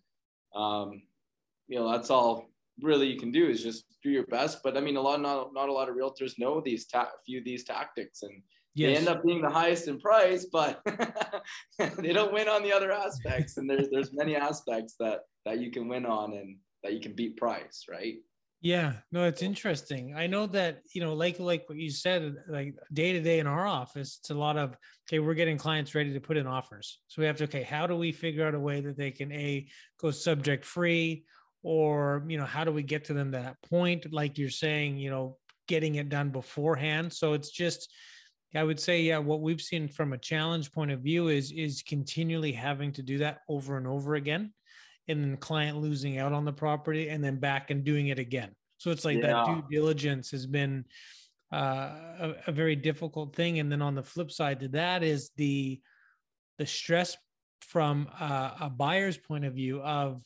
um, 0.55 1.03
you 1.69 1.79
know 1.79 1.91
that's 1.91 2.11
all 2.11 2.51
really 2.83 3.07
you 3.07 3.19
can 3.19 3.31
do 3.31 3.47
is 3.47 3.63
just 3.63 3.85
do 4.03 4.11
your 4.11 4.27
best. 4.27 4.59
But 4.65 4.77
I 4.77 4.81
mean, 4.81 4.97
a 4.97 5.01
lot 5.01 5.21
not 5.21 5.55
not 5.55 5.69
a 5.69 5.73
lot 5.73 5.89
of 5.89 5.95
realtors 5.95 6.39
know 6.39 6.61
these 6.61 6.87
ta- 6.87 7.13
few 7.25 7.39
of 7.39 7.45
these 7.45 7.65
tactics, 7.65 8.23
and 8.23 8.43
yes. 8.75 8.89
they 8.89 8.97
end 8.97 9.09
up 9.09 9.25
being 9.25 9.41
the 9.41 9.51
highest 9.51 9.87
in 9.87 10.01
price, 10.01 10.47
but 10.53 10.83
they 11.79 12.13
don't 12.13 12.33
win 12.33 12.49
on 12.49 12.65
the 12.65 12.73
other 12.73 12.91
aspects. 12.91 13.57
And 13.57 13.71
there's 13.71 13.89
there's 13.91 14.13
many 14.13 14.35
aspects 14.35 14.97
that 14.99 15.21
that 15.47 15.61
you 15.61 15.71
can 15.71 15.89
win 15.89 16.05
on 16.05 16.35
and 16.35 16.57
that 16.83 16.93
you 16.93 17.01
can 17.01 17.13
beat 17.13 17.37
price, 17.37 17.87
right? 17.89 18.17
Yeah, 18.63 18.95
no, 19.11 19.25
it's 19.25 19.41
interesting. 19.43 20.15
I 20.15 20.27
know 20.27 20.47
that, 20.49 20.83
you 20.95 21.01
know, 21.01 21.15
like 21.15 21.41
like 21.41 21.67
what 21.67 21.79
you 21.79 21.91
said, 21.91 22.37
like 22.47 22.75
day 22.93 23.15
to 23.15 23.21
day 23.21 23.39
in 23.39 23.47
our 23.47 23.67
office, 23.67 24.19
it's 24.21 24.31
a 24.31 24.35
lot 24.35 24.59
of 24.59 24.77
okay, 25.09 25.19
we're 25.19 25.35
getting 25.35 25.57
clients 25.57 25.95
ready 25.95 26.13
to 26.13 26.21
put 26.21 26.37
in 26.37 26.47
offers. 26.47 26.99
So 27.09 27.23
we 27.23 27.27
have 27.27 27.37
to, 27.39 27.45
okay, 27.45 27.63
how 27.63 27.87
do 27.87 27.97
we 27.97 28.13
figure 28.13 28.47
out 28.47 28.55
a 28.55 28.61
way 28.61 28.83
that 28.83 28.99
they 28.99 29.13
can 29.13 29.33
a 29.33 29.67
go 29.99 30.11
subject 30.11 30.67
free 30.67 31.25
or 31.63 32.23
you 32.29 32.37
know, 32.37 32.45
how 32.45 32.65
do 32.65 32.73
we 32.73 32.83
get 32.83 33.05
to 33.07 33.15
them 33.15 33.31
that 33.31 33.57
point? 33.63 34.13
Like 34.13 34.37
you're 34.37 34.51
saying, 34.51 34.99
you 34.99 35.09
know, 35.09 35.39
getting 35.67 35.95
it 35.95 36.11
done 36.11 36.29
beforehand. 36.29 37.15
So 37.15 37.33
it's 37.33 37.51
just 37.51 37.91
I 38.55 38.63
would 38.65 38.81
say, 38.81 39.03
yeah, 39.03 39.19
what 39.19 39.41
we've 39.41 39.61
seen 39.61 39.89
from 39.89 40.13
a 40.13 40.19
challenge 40.19 40.71
point 40.73 40.91
of 40.91 41.01
view 41.01 41.29
is 41.29 41.51
is 41.51 41.83
continually 41.83 42.53
having 42.53 42.93
to 42.93 43.03
do 43.03 43.19
that 43.19 43.39
over 43.49 43.79
and 43.79 43.87
over 43.87 44.17
again 44.17 44.53
and 45.11 45.23
then 45.23 45.37
client 45.37 45.79
losing 45.79 46.19
out 46.19 46.33
on 46.33 46.45
the 46.45 46.53
property 46.53 47.09
and 47.09 47.23
then 47.23 47.37
back 47.37 47.71
and 47.71 47.85
doing 47.85 48.09
it 48.09 48.19
again. 48.19 48.51
So 48.79 48.91
it's 48.91 49.05
like 49.05 49.19
yeah. 49.19 49.27
that 49.27 49.47
due 49.47 49.65
diligence 49.71 50.31
has 50.31 50.47
been 50.47 50.85
uh, 51.53 51.91
a, 52.21 52.35
a, 52.47 52.53
very 52.53 52.77
difficult 52.77 53.35
thing. 53.35 53.59
And 53.59 53.71
then 53.71 53.83
on 53.83 53.95
the 53.95 54.03
flip 54.03 54.31
side 54.31 54.61
to 54.61 54.69
that 54.69 55.03
is 55.03 55.31
the 55.37 55.81
the 56.59 56.67
stress 56.67 57.17
from 57.61 58.09
uh, 58.19 58.51
a 58.61 58.71
buyer's 58.71 59.19
point 59.19 59.45
of 59.45 59.55
view 59.55 59.81
of 59.81 60.23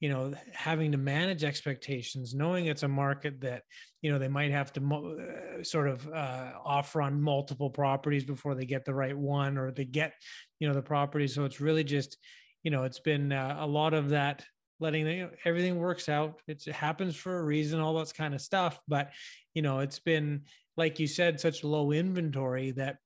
you 0.00 0.08
know 0.08 0.34
having 0.52 0.92
to 0.92 0.98
manage 0.98 1.42
expectations 1.42 2.34
knowing 2.34 2.66
it's 2.66 2.82
a 2.82 2.88
market 2.88 3.40
that 3.40 3.62
you 4.02 4.12
know 4.12 4.18
they 4.18 4.28
might 4.28 4.50
have 4.50 4.72
to 4.72 4.80
mo- 4.80 5.16
uh, 5.16 5.62
sort 5.62 5.88
of 5.88 6.06
uh, 6.08 6.52
offer 6.64 7.00
on 7.00 7.20
multiple 7.20 7.70
properties 7.70 8.24
before 8.24 8.54
they 8.54 8.66
get 8.66 8.84
the 8.84 8.94
right 8.94 9.16
one 9.16 9.56
or 9.56 9.70
they 9.70 9.84
get 9.84 10.12
you 10.58 10.68
know 10.68 10.74
the 10.74 10.82
property 10.82 11.26
so 11.26 11.44
it's 11.44 11.60
really 11.60 11.84
just 11.84 12.18
you 12.66 12.70
know 12.72 12.82
it's 12.82 12.98
been 12.98 13.30
uh, 13.30 13.58
a 13.60 13.66
lot 13.66 13.94
of 13.94 14.08
that 14.08 14.44
letting 14.80 15.06
you 15.06 15.22
know, 15.22 15.30
everything 15.44 15.78
works 15.78 16.08
out. 16.08 16.40
It's, 16.48 16.66
it 16.66 16.74
happens 16.74 17.16
for 17.16 17.38
a 17.38 17.44
reason 17.44 17.80
all 17.80 17.94
that 17.94 18.12
kind 18.12 18.34
of 18.34 18.42
stuff. 18.42 18.80
But 18.88 19.12
you 19.54 19.62
know 19.62 19.78
it's 19.78 20.00
been 20.00 20.42
like 20.76 20.98
you 20.98 21.06
said 21.06 21.38
such 21.38 21.62
low 21.62 21.92
inventory 21.92 22.72
that 22.72 22.96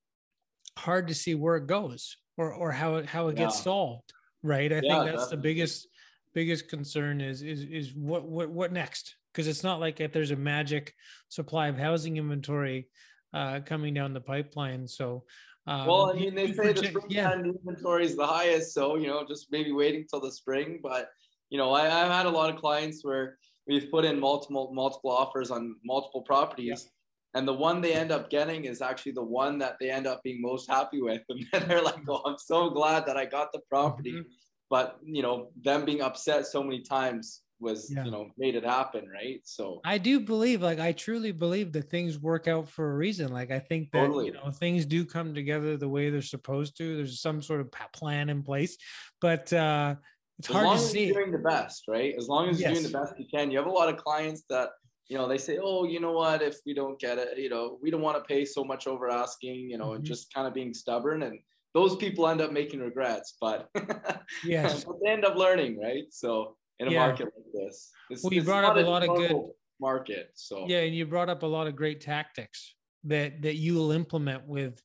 hard 0.78 1.08
to 1.08 1.14
see 1.14 1.34
where 1.34 1.56
it 1.56 1.66
goes 1.66 2.16
or 2.38 2.54
or 2.54 2.72
how 2.72 2.96
it 2.96 3.04
how 3.06 3.28
it 3.28 3.36
yeah. 3.36 3.44
gets 3.44 3.62
solved 3.62 4.14
right? 4.42 4.72
I 4.72 4.76
yeah, 4.76 4.80
think 4.80 5.04
that's 5.04 5.06
definitely. 5.06 5.36
the 5.36 5.42
biggest 5.42 5.88
biggest 6.32 6.68
concern 6.68 7.20
is 7.20 7.42
is 7.42 7.62
is 7.64 7.94
what 7.94 8.24
what 8.24 8.50
what 8.50 8.72
next? 8.72 9.16
Because 9.32 9.46
it's 9.46 9.62
not 9.62 9.80
like 9.80 10.00
if 10.00 10.12
there's 10.12 10.32
a 10.32 10.36
magic 10.36 10.94
supply 11.28 11.68
of 11.68 11.78
housing 11.78 12.16
inventory 12.16 12.88
uh, 13.32 13.60
coming 13.64 13.94
down 13.94 14.12
the 14.12 14.20
pipeline. 14.20 14.88
So 14.88 15.24
um, 15.70 15.86
well 15.86 16.10
i 16.10 16.14
mean 16.14 16.34
they 16.34 16.52
say 16.52 16.72
the 16.72 16.84
springtime 16.84 17.06
yeah. 17.10 17.32
inventory 17.32 18.04
is 18.04 18.16
the 18.16 18.26
highest 18.26 18.74
so 18.74 18.96
you 18.96 19.06
know 19.06 19.24
just 19.26 19.46
maybe 19.50 19.72
waiting 19.72 20.04
till 20.08 20.20
the 20.20 20.30
spring 20.30 20.80
but 20.82 21.08
you 21.48 21.58
know 21.58 21.72
I, 21.72 21.84
i've 21.86 22.10
had 22.10 22.26
a 22.26 22.30
lot 22.30 22.50
of 22.52 22.56
clients 22.56 23.04
where 23.04 23.38
we've 23.66 23.90
put 23.90 24.04
in 24.04 24.20
multiple 24.20 24.70
multiple 24.72 25.10
offers 25.10 25.50
on 25.50 25.76
multiple 25.84 26.22
properties 26.22 26.84
yeah 26.86 26.90
and 27.34 27.46
the 27.46 27.54
one 27.54 27.80
they 27.80 27.92
end 27.92 28.10
up 28.10 28.28
getting 28.30 28.64
is 28.64 28.82
actually 28.82 29.12
the 29.12 29.22
one 29.22 29.58
that 29.58 29.76
they 29.80 29.90
end 29.90 30.06
up 30.06 30.22
being 30.22 30.40
most 30.40 30.68
happy 30.68 31.00
with 31.00 31.22
and 31.28 31.46
then 31.52 31.68
they're 31.68 31.82
like 31.82 32.00
oh 32.08 32.22
i'm 32.26 32.38
so 32.38 32.70
glad 32.70 33.06
that 33.06 33.16
i 33.16 33.24
got 33.24 33.52
the 33.52 33.60
property 33.68 34.12
mm-hmm. 34.12 34.28
but 34.68 34.98
you 35.02 35.22
know 35.22 35.50
them 35.62 35.84
being 35.84 36.02
upset 36.02 36.46
so 36.46 36.62
many 36.62 36.80
times 36.80 37.42
was 37.60 37.92
yeah. 37.94 38.04
you 38.04 38.10
know 38.10 38.28
made 38.38 38.54
it 38.54 38.64
happen 38.64 39.08
right 39.08 39.40
so 39.44 39.80
i 39.84 39.98
do 39.98 40.20
believe 40.20 40.62
like 40.62 40.80
i 40.80 40.92
truly 40.92 41.32
believe 41.32 41.72
that 41.72 41.90
things 41.90 42.18
work 42.18 42.48
out 42.48 42.68
for 42.68 42.90
a 42.90 42.94
reason 42.94 43.32
like 43.32 43.50
i 43.50 43.58
think 43.58 43.90
that 43.92 44.06
totally. 44.06 44.26
you 44.26 44.32
know 44.32 44.50
things 44.50 44.86
do 44.86 45.04
come 45.04 45.34
together 45.34 45.76
the 45.76 45.88
way 45.88 46.10
they're 46.10 46.22
supposed 46.22 46.76
to 46.76 46.96
there's 46.96 47.20
some 47.20 47.42
sort 47.42 47.60
of 47.60 47.70
plan 47.92 48.28
in 48.28 48.42
place 48.42 48.76
but 49.20 49.52
uh 49.52 49.94
it's 50.38 50.48
as 50.48 50.54
hard 50.54 50.66
long 50.66 50.76
to 50.76 50.82
as 50.82 50.90
see 50.90 51.06
you're 51.06 51.20
doing 51.22 51.32
the 51.32 51.38
best 51.38 51.84
right 51.86 52.14
as 52.16 52.28
long 52.28 52.48
as 52.48 52.58
yes. 52.58 52.66
you're 52.66 52.80
doing 52.80 52.92
the 52.92 52.98
best 52.98 53.14
you 53.18 53.26
can 53.32 53.50
you 53.50 53.58
have 53.58 53.66
a 53.66 53.70
lot 53.70 53.88
of 53.88 53.96
clients 53.96 54.44
that 54.48 54.70
you 55.10 55.18
know, 55.18 55.26
they 55.26 55.38
say, 55.38 55.58
oh, 55.60 55.84
you 55.84 55.98
know 55.98 56.12
what, 56.12 56.40
if 56.40 56.58
we 56.64 56.72
don't 56.72 56.98
get 57.00 57.18
it, 57.18 57.36
you 57.36 57.50
know, 57.50 57.78
we 57.82 57.90
don't 57.90 58.00
want 58.00 58.16
to 58.16 58.22
pay 58.22 58.44
so 58.44 58.62
much 58.62 58.86
over 58.86 59.10
asking, 59.10 59.68
you 59.68 59.76
know, 59.76 59.86
mm-hmm. 59.86 59.96
and 59.96 60.04
just 60.04 60.32
kind 60.32 60.46
of 60.46 60.54
being 60.54 60.72
stubborn. 60.72 61.24
And 61.24 61.40
those 61.74 61.96
people 61.96 62.28
end 62.28 62.40
up 62.40 62.52
making 62.52 62.78
regrets, 62.78 63.36
but 63.40 63.68
yes, 64.44 64.84
but 64.84 64.96
they 65.02 65.10
end 65.10 65.24
up 65.24 65.34
learning, 65.34 65.80
right? 65.80 66.04
So 66.10 66.56
in 66.78 66.86
a 66.86 66.92
yeah. 66.92 67.06
market 67.06 67.24
like 67.24 67.44
this, 67.64 67.90
it's, 68.08 68.22
well, 68.22 68.32
you 68.32 68.42
brought 68.42 68.64
up 68.64 68.76
a 68.76 68.80
lot 68.80 69.02
of 69.02 69.16
good 69.16 69.36
market. 69.80 70.30
So. 70.34 70.66
Yeah, 70.68 70.80
and 70.80 70.94
you 70.94 71.06
brought 71.06 71.28
up 71.28 71.42
a 71.42 71.46
lot 71.46 71.66
of 71.66 71.76
great 71.76 72.00
tactics 72.00 72.74
that 73.04 73.42
that 73.42 73.56
you 73.56 73.74
will 73.74 73.92
implement 73.92 74.46
with 74.46 74.82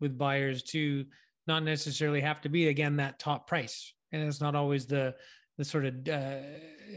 with 0.00 0.16
buyers 0.16 0.62
to 0.62 1.04
not 1.46 1.62
necessarily 1.62 2.20
have 2.20 2.40
to 2.42 2.48
be 2.48 2.68
again 2.68 2.96
that 2.96 3.18
top 3.18 3.46
price, 3.46 3.92
and 4.12 4.22
it's 4.22 4.40
not 4.40 4.54
always 4.54 4.86
the 4.86 5.14
the 5.58 5.64
sort 5.64 5.84
of 5.84 6.08
uh, 6.08 6.38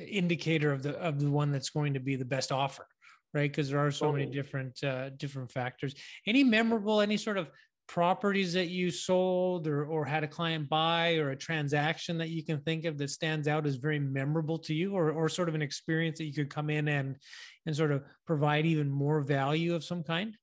indicator 0.07 0.71
of 0.71 0.83
the 0.83 0.97
of 0.99 1.19
the 1.19 1.29
one 1.29 1.51
that's 1.51 1.69
going 1.69 1.93
to 1.93 1.99
be 1.99 2.15
the 2.15 2.25
best 2.25 2.51
offer 2.51 2.87
right? 3.33 3.49
Because 3.49 3.69
there 3.69 3.79
are 3.79 3.91
so 3.91 4.11
many 4.11 4.25
different 4.25 4.83
uh, 4.83 5.09
different 5.11 5.51
factors. 5.51 5.95
Any 6.27 6.43
memorable 6.43 7.01
any 7.01 7.17
sort 7.17 7.37
of 7.37 7.49
properties 7.91 8.53
that 8.53 8.69
you 8.69 8.89
sold 8.89 9.67
or, 9.67 9.83
or 9.83 10.05
had 10.05 10.23
a 10.23 10.27
client 10.27 10.69
buy 10.69 11.15
or 11.15 11.31
a 11.31 11.35
transaction 11.35 12.17
that 12.17 12.29
you 12.29 12.41
can 12.41 12.57
think 12.61 12.85
of 12.85 12.97
that 12.97 13.09
stands 13.09 13.49
out 13.49 13.67
as 13.67 13.75
very 13.75 13.99
memorable 13.99 14.57
to 14.57 14.73
you 14.73 14.95
or, 14.95 15.11
or 15.11 15.27
sort 15.27 15.49
of 15.49 15.55
an 15.55 15.61
experience 15.61 16.17
that 16.17 16.23
you 16.23 16.31
could 16.31 16.49
come 16.49 16.69
in 16.69 16.87
and 16.87 17.17
and 17.65 17.75
sort 17.75 17.91
of 17.91 18.01
provide 18.25 18.65
even 18.65 18.89
more 18.89 19.19
value 19.19 19.75
of 19.75 19.83
some 19.83 20.03
kind 20.03 20.37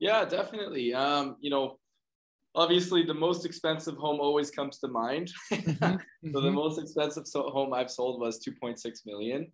yeah 0.00 0.24
definitely 0.24 0.92
um, 0.92 1.36
you 1.40 1.48
know 1.48 1.78
obviously 2.56 3.04
the 3.04 3.14
most 3.14 3.46
expensive 3.46 3.96
home 3.96 4.18
always 4.18 4.50
comes 4.50 4.78
to 4.78 4.88
mind. 4.88 5.30
Mm-hmm. 5.52 6.32
so 6.32 6.40
the 6.40 6.48
mm-hmm. 6.48 6.56
most 6.56 6.80
expensive 6.80 7.26
so- 7.26 7.50
home 7.50 7.72
I've 7.72 7.90
sold 7.90 8.20
was 8.20 8.44
2.6 8.44 8.78
million. 9.06 9.50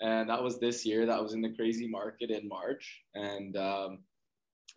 And 0.00 0.28
that 0.28 0.42
was 0.42 0.60
this 0.60 0.84
year. 0.84 1.06
That 1.06 1.22
was 1.22 1.32
in 1.32 1.40
the 1.40 1.54
crazy 1.54 1.88
market 1.88 2.30
in 2.30 2.48
March. 2.48 3.00
And, 3.14 3.56
um, 3.56 3.98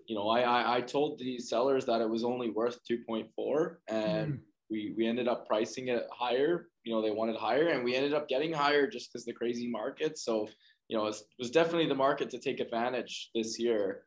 you 0.08 0.16
know, 0.16 0.30
I, 0.30 0.42
I, 0.42 0.78
I, 0.78 0.82
told 0.82 1.18
the 1.18 1.40
sellers 1.40 1.86
that 1.86 2.02
it 2.02 2.10
was 2.10 2.24
only 2.24 2.50
worth 2.50 2.80
2.4 2.90 3.76
and 3.88 4.34
mm. 4.34 4.40
we, 4.70 4.94
we 4.96 5.08
ended 5.08 5.28
up 5.28 5.48
pricing 5.48 5.88
it 5.88 6.08
higher. 6.12 6.68
You 6.84 6.94
know, 6.94 7.02
they 7.02 7.12
wanted 7.12 7.36
higher 7.36 7.70
and 7.70 7.84
we 7.84 7.96
ended 7.96 8.14
up 8.14 8.28
getting 8.28 8.54
higher 8.54 8.88
just 8.88 9.12
because 9.12 9.26
the 9.26 9.34
crazy 9.34 9.70
market. 9.70 10.18
So, 10.18 10.48
you 10.88 10.98
know, 10.98 11.08
it 11.08 11.16
was, 11.40 11.50
definitely 11.50 11.88
the 11.88 11.96
market 11.96 12.30
to 12.32 12.40
take 12.40 12.60
advantage 12.60 13.32
this 13.34 13.60
year. 13.60 14.04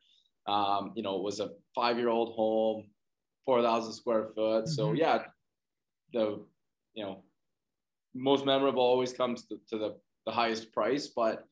Um, 0.47 0.93
you 0.95 1.02
know, 1.02 1.17
it 1.17 1.23
was 1.23 1.40
a 1.40 1.50
five 1.75 1.99
year 1.99 2.09
old 2.09 2.35
home, 2.35 2.85
4,000 3.45 3.93
square 3.93 4.28
foot. 4.35 4.64
Mm-hmm. 4.64 4.73
So 4.73 4.93
yeah, 4.93 5.25
the, 6.12 6.45
you 6.95 7.05
know, 7.05 7.25
most 8.14 8.47
memorable 8.47 8.83
always 8.83 9.12
comes 9.12 9.47
to, 9.47 9.57
to 9.71 9.78
the, 9.78 9.97
the 10.26 10.33
highest 10.33 10.73
price. 10.73 11.09
But, 11.09 11.45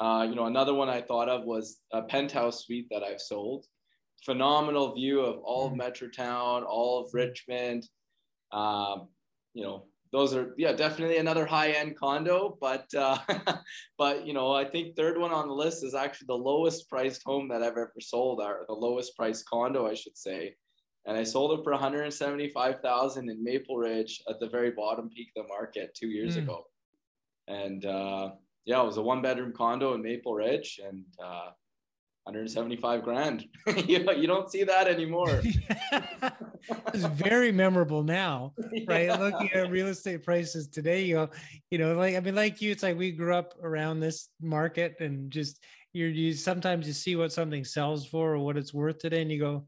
uh, 0.00 0.26
you 0.28 0.34
know, 0.34 0.46
another 0.46 0.72
one 0.72 0.88
I 0.88 1.02
thought 1.02 1.28
of 1.28 1.44
was 1.44 1.80
a 1.92 2.02
penthouse 2.02 2.64
suite 2.64 2.88
that 2.90 3.02
I've 3.02 3.20
sold. 3.20 3.66
Phenomenal 4.24 4.94
view 4.94 5.20
of 5.20 5.38
all 5.42 5.66
of 5.66 5.72
mm-hmm. 5.72 5.80
Metrotown, 5.80 6.64
all 6.66 7.04
of. 7.04 7.14
Richmond. 7.14 7.88
Um, 8.52 9.08
you 9.54 9.62
know, 9.64 9.86
those 10.12 10.34
are 10.34 10.54
yeah 10.58 10.72
definitely 10.72 11.18
another 11.18 11.46
high 11.46 11.70
end 11.70 11.96
condo 11.96 12.58
but 12.60 12.84
uh, 12.98 13.16
but 13.98 14.26
you 14.26 14.32
know 14.32 14.52
i 14.52 14.64
think 14.64 14.96
third 14.96 15.16
one 15.16 15.30
on 15.30 15.46
the 15.46 15.54
list 15.54 15.84
is 15.84 15.94
actually 15.94 16.26
the 16.26 16.34
lowest 16.34 16.90
priced 16.90 17.22
home 17.24 17.48
that 17.48 17.62
i've 17.62 17.78
ever 17.78 17.92
sold 18.00 18.40
or 18.40 18.64
the 18.66 18.74
lowest 18.74 19.16
priced 19.16 19.48
condo 19.48 19.86
i 19.86 19.94
should 19.94 20.18
say 20.18 20.52
and 21.06 21.16
I 21.16 21.24
sold 21.24 21.58
it 21.58 21.64
for 21.64 21.72
175,000 21.72 23.30
in 23.30 23.42
Maple 23.42 23.76
Ridge 23.76 24.22
at 24.28 24.38
the 24.38 24.48
very 24.48 24.70
bottom 24.70 25.08
peak 25.08 25.28
of 25.36 25.44
the 25.44 25.48
market 25.48 25.94
two 25.94 26.08
years 26.08 26.36
mm. 26.36 26.42
ago. 26.42 26.64
And 27.48 27.84
uh, 27.84 28.30
yeah, 28.64 28.82
it 28.82 28.86
was 28.86 28.98
a 28.98 29.02
one 29.02 29.22
bedroom 29.22 29.52
condo 29.56 29.94
in 29.94 30.02
Maple 30.02 30.34
Ridge 30.34 30.78
and 30.86 31.04
uh, 31.22 31.50
175 32.24 33.02
grand. 33.02 33.46
you, 33.86 34.06
you 34.12 34.26
don't 34.26 34.50
see 34.50 34.62
that 34.64 34.86
anymore. 34.86 35.40
it's 36.94 37.04
very 37.04 37.50
memorable 37.50 38.02
now, 38.02 38.52
right? 38.86 39.06
Yeah. 39.06 39.16
Looking 39.16 39.50
at 39.52 39.70
real 39.70 39.88
estate 39.88 40.22
prices 40.22 40.68
today, 40.68 41.04
you 41.04 41.14
go, 41.14 41.30
you 41.70 41.78
know, 41.78 41.94
like 41.94 42.16
I 42.16 42.20
mean, 42.20 42.34
like 42.34 42.60
you, 42.60 42.70
it's 42.70 42.82
like 42.82 42.98
we 42.98 43.12
grew 43.12 43.34
up 43.34 43.54
around 43.62 44.00
this 44.00 44.28
market 44.40 44.96
and 45.00 45.30
just 45.30 45.62
you're 45.92 46.10
you 46.10 46.34
sometimes 46.34 46.86
you 46.86 46.92
see 46.92 47.16
what 47.16 47.32
something 47.32 47.64
sells 47.64 48.06
for 48.06 48.34
or 48.34 48.38
what 48.38 48.56
it's 48.56 48.74
worth 48.74 48.98
today, 48.98 49.22
and 49.22 49.32
you 49.32 49.40
go, 49.40 49.64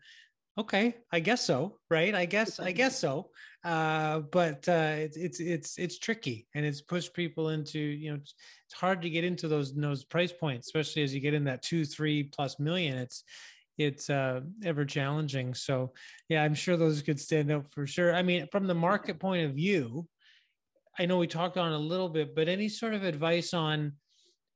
okay 0.58 0.94
i 1.10 1.18
guess 1.18 1.44
so 1.44 1.78
right 1.90 2.14
i 2.14 2.26
guess 2.26 2.60
i 2.60 2.72
guess 2.72 2.98
so 2.98 3.30
uh, 3.64 4.20
but 4.20 4.68
uh, 4.68 4.94
it's 4.96 5.16
it's 5.16 5.40
it's 5.40 5.78
it's 5.78 5.98
tricky 5.98 6.46
and 6.54 6.66
it's 6.66 6.80
pushed 6.80 7.14
people 7.14 7.50
into 7.50 7.78
you 7.78 8.10
know 8.10 8.16
it's, 8.16 8.34
hard 8.74 9.02
to 9.02 9.10
get 9.10 9.22
into 9.22 9.48
those 9.48 9.74
those 9.74 10.02
price 10.02 10.32
points 10.32 10.66
especially 10.66 11.02
as 11.02 11.14
you 11.14 11.20
get 11.20 11.34
in 11.34 11.44
that 11.44 11.62
two 11.62 11.84
three 11.84 12.22
plus 12.22 12.58
million 12.58 12.96
it's 12.96 13.22
it's 13.76 14.08
uh, 14.08 14.40
ever 14.64 14.84
challenging. 14.86 15.52
So 15.52 15.92
yeah 16.30 16.42
i'm 16.42 16.54
sure 16.54 16.78
those 16.78 17.02
could 17.02 17.20
stand 17.20 17.52
out 17.52 17.70
for 17.70 17.86
sure. 17.86 18.14
I 18.14 18.22
mean 18.22 18.48
from 18.50 18.66
the 18.66 18.74
market 18.74 19.20
point 19.20 19.44
of 19.44 19.54
view 19.54 20.08
i 20.98 21.06
know 21.06 21.18
we 21.18 21.26
talked 21.26 21.58
on 21.58 21.72
a 21.72 21.78
little 21.78 22.08
bit 22.08 22.34
but 22.34 22.48
any 22.48 22.68
sort 22.68 22.94
of 22.94 23.02
advice 23.02 23.54
on 23.54 23.92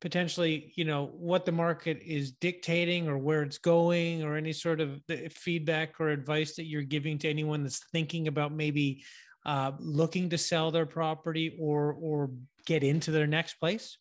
potentially 0.01 0.73
you 0.77 0.85
know 0.85 1.07
what 1.15 1.47
the 1.47 1.53
market 1.53 2.03
is 2.05 2.33
dictating 2.33 3.09
or 3.09 3.17
where 3.17 3.43
it's 3.43 3.59
going 3.59 4.23
or 4.23 4.37
any 4.37 4.53
sort 4.53 4.81
of 4.81 5.01
feedback 5.31 5.99
or 6.01 6.11
advice 6.11 6.55
that 6.57 6.67
you're 6.67 6.83
giving 6.83 7.19
to 7.19 7.29
anyone 7.29 7.63
that's 7.63 7.85
thinking 7.93 8.29
about 8.29 8.53
maybe 8.53 9.03
uh, 9.47 9.73
looking 9.79 10.29
to 10.29 10.37
sell 10.37 10.71
their 10.71 10.87
property 10.87 11.57
or 11.59 11.97
or 12.01 12.31
get 12.67 12.83
into 12.83 13.11
their 13.11 13.27
next 13.27 13.55
place? 13.55 13.97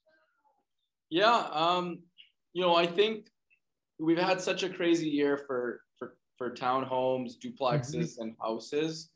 Yeah 1.10 1.48
um 1.52 2.00
you 2.54 2.62
know 2.62 2.75
i 2.75 2.86
think 2.86 3.28
we've 4.00 4.18
had 4.18 4.42
such 4.42 4.64
a 4.64 4.70
crazy 4.70 5.08
year 5.08 5.38
for 5.38 5.82
for 5.98 6.18
for 6.38 6.50
townhomes 6.52 7.34
duplexes 7.44 7.96
mm-hmm. 7.96 8.22
and 8.22 8.36
houses. 8.42 9.12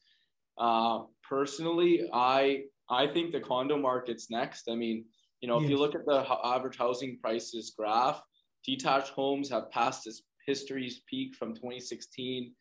Uh 0.58 1.02
personally 1.28 2.10
i 2.14 2.62
i 2.90 3.06
think 3.08 3.32
the 3.32 3.40
condo 3.40 3.78
market's 3.78 4.30
next. 4.30 4.70
I 4.70 4.76
mean 4.76 5.06
you 5.42 5.48
know, 5.48 5.60
yes. 5.60 5.66
if 5.66 5.70
you 5.72 5.78
look 5.78 5.96
at 5.96 6.06
the 6.06 6.26
average 6.44 6.78
housing 6.78 7.18
prices 7.22 7.74
graph, 7.78 8.22
detached 8.66 9.10
homes 9.10 9.50
have 9.50 9.72
passed 9.72 10.08
its 10.08 10.24
history's 10.46 11.02
peak 11.10 11.36
from 11.36 11.54
2016. 11.54 12.54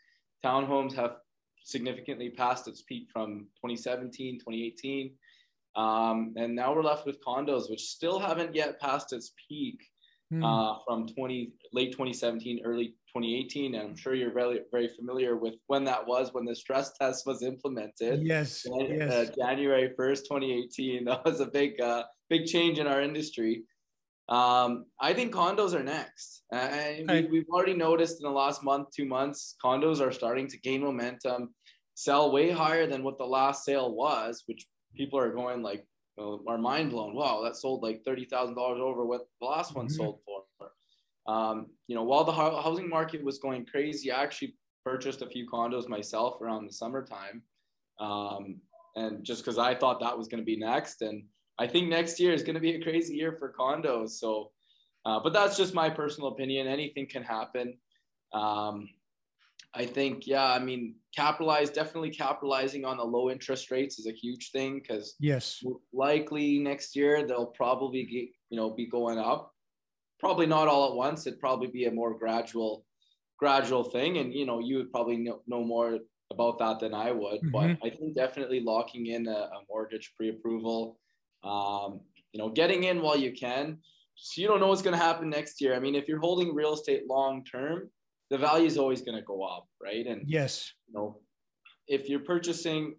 Townhomes 0.45 0.95
have 0.95 1.17
significantly 1.65 2.31
passed 2.31 2.69
its 2.69 2.83
peak 2.83 3.09
from 3.13 3.49
2017, 3.57 4.39
2018. 4.39 5.11
Um, 5.77 6.35
and 6.37 6.55
now 6.55 6.75
we're 6.75 6.83
left 6.83 7.07
with 7.07 7.23
condos, 7.25 7.71
which 7.71 7.83
still 7.83 8.19
haven't 8.19 8.55
yet 8.55 8.81
passed 8.81 9.13
its 9.13 9.33
peak 9.49 9.81
mm. 10.33 10.43
uh, 10.43 10.79
from 10.87 11.07
20 11.07 11.53
late 11.73 11.93
2017, 11.93 12.63
early 12.65 12.89
2018. 13.15 13.75
And 13.75 13.91
I'm 13.91 13.97
sure 13.97 14.15
you're 14.15 14.33
very 14.33 14.61
very 14.73 14.89
familiar 14.89 15.37
with 15.37 15.55
when 15.67 15.85
that 15.85 16.07
was 16.07 16.33
when 16.33 16.45
the 16.45 16.55
stress 16.55 16.93
test 16.93 17.27
was 17.27 17.43
implemented. 17.43 18.23
Yes, 18.23 18.67
uh, 18.67 18.85
yes. 18.85 19.31
January 19.37 19.93
1st, 19.99 20.23
2018. 20.25 21.05
That 21.09 21.25
was 21.25 21.41
a 21.41 21.47
big 21.47 21.81
uh, 21.81 22.05
big 22.29 22.47
change 22.47 22.79
in 22.79 22.87
our 22.87 23.01
industry. 23.01 23.65
Um, 24.29 24.85
I 25.01 25.15
think 25.15 25.35
condos 25.35 25.73
are 25.73 25.83
next. 25.83 26.43
Uh, 26.53 26.69
we, 27.09 27.29
we've 27.33 27.49
already 27.51 27.75
noticed 27.75 28.21
in 28.21 28.25
the 28.25 28.35
last 28.35 28.63
month, 28.63 28.89
two 28.95 29.07
months, 29.07 29.57
condos 29.65 30.01
are 30.01 30.13
starting 30.13 30.47
to 30.49 30.59
gain 30.59 30.83
momentum, 30.83 31.55
sell 31.95 32.31
way 32.31 32.51
higher 32.51 32.87
than 32.87 33.03
what 33.03 33.17
the 33.17 33.25
last 33.25 33.65
sale 33.65 33.95
was, 33.95 34.43
which 34.47 34.67
people 34.95 35.19
are 35.19 35.33
going 35.33 35.63
like, 35.63 35.87
well, 36.17 36.43
are 36.47 36.59
mind 36.59 36.91
blown. 36.91 37.15
Wow, 37.15 37.43
that 37.45 37.57
sold 37.57 37.83
like 37.83 38.03
thirty 38.05 38.25
thousand 38.25 38.57
dollars 38.57 38.81
over 38.83 39.07
what 39.07 39.27
the 39.41 39.47
last 39.47 39.75
one 39.75 39.87
mm-hmm. 39.87 39.95
sold 39.95 40.19
for. 40.27 40.39
Um, 41.33 41.67
you 41.87 41.95
know, 41.95 42.03
while 42.03 42.25
the 42.25 42.33
housing 42.33 42.89
market 42.89 43.23
was 43.23 43.39
going 43.39 43.67
crazy, 43.67 44.11
I 44.11 44.23
actually 44.23 44.57
purchased 44.85 45.23
a 45.23 45.27
few 45.27 45.49
condos 45.49 45.89
myself 45.89 46.41
around 46.41 46.67
the 46.67 46.73
summertime, 46.73 47.43
um, 48.01 48.61
and 48.97 49.23
just 49.25 49.45
because 49.45 49.59
I 49.59 49.75
thought 49.75 50.01
that 50.01 50.17
was 50.17 50.27
going 50.27 50.41
to 50.41 50.45
be 50.45 50.57
next, 50.57 51.03
and 51.03 51.23
I 51.59 51.67
think 51.67 51.88
next 51.88 52.21
year 52.21 52.33
is 52.33 52.43
going 52.43 52.55
to 52.55 52.61
be 52.61 52.77
a 52.77 52.83
crazy 52.83 53.15
year 53.15 53.33
for 53.33 53.53
condos. 53.59 54.11
So, 54.11 54.50
uh, 55.05 55.21
but 55.23 55.33
that's 55.33 55.57
just 55.57 55.75
my 55.75 55.91
personal 55.91 56.31
opinion. 56.31 56.67
Anything 56.67 57.07
can 57.07 57.23
happen. 57.23 57.77
Um, 58.33 58.88
I 59.75 59.85
think, 59.85 60.27
yeah, 60.27 60.45
I 60.47 60.59
mean, 60.59 60.95
capitalize 61.15 61.71
definitely 61.71 62.11
capitalizing 62.11 62.85
on 62.85 62.97
the 62.97 63.05
low 63.05 63.31
interest 63.31 63.71
rates 63.71 63.99
is 63.99 64.07
a 64.07 64.12
huge 64.12 64.50
thing 64.50 64.81
because 64.81 65.15
yes, 65.21 65.62
likely 65.93 66.59
next 66.59 66.97
year 66.97 67.27
they'll 67.27 67.47
probably 67.47 68.05
get, 68.05 68.29
you 68.50 68.57
know 68.57 68.71
be 68.71 68.87
going 68.87 69.19
up. 69.19 69.53
Probably 70.21 70.47
not 70.47 70.69
all 70.69 70.88
at 70.88 70.97
once. 70.97 71.27
It'd 71.27 71.38
probably 71.38 71.69
be 71.69 71.85
a 71.85 71.93
more 71.93 72.19
gradual, 72.19 72.87
gradual 73.38 73.85
thing. 73.85 74.19
And 74.19 74.33
you 74.33 74.47
know, 74.47 74.59
you 74.59 74.77
would 74.79 74.91
probably 74.91 75.19
know, 75.19 75.43
know 75.47 75.62
more 75.62 75.99
about 76.33 76.59
that 76.59 76.81
than 76.81 76.95
I 76.95 77.12
would. 77.12 77.41
Mm-hmm. 77.41 77.50
But 77.50 77.87
I 77.87 77.91
think 77.91 78.15
definitely 78.15 78.61
locking 78.61 79.07
in 79.07 79.29
a, 79.29 79.31
a 79.31 79.61
mortgage 79.69 80.12
pre-approval 80.17 80.99
um, 81.45 82.00
you 82.33 82.38
know, 82.38 82.49
getting 82.49 82.85
in 82.85 83.00
while 83.00 83.16
you 83.16 83.33
can. 83.33 83.78
So 84.16 84.40
you 84.40 84.49
don't 84.49 84.61
know 84.61 84.68
what's 84.68 84.83
going 84.83 84.97
to 84.97 85.02
happen 85.02 85.30
next 85.30 85.61
year. 85.61 85.75
I 85.75 85.78
mean, 85.78 85.95
if 85.95 86.09
you're 86.09 86.18
holding 86.18 86.54
real 86.54 86.75
estate 86.75 87.04
long 87.09 87.45
term, 87.45 87.88
the 88.30 88.38
value 88.38 88.66
is 88.66 88.76
always 88.76 89.00
going 89.02 89.16
to 89.16 89.23
go 89.23 89.42
up, 89.42 89.66
right? 89.83 90.07
And 90.07 90.23
yes, 90.26 90.73
you 90.87 90.95
know, 90.95 91.21
if 91.87 92.09
you're 92.09 92.21
purchasing 92.21 92.97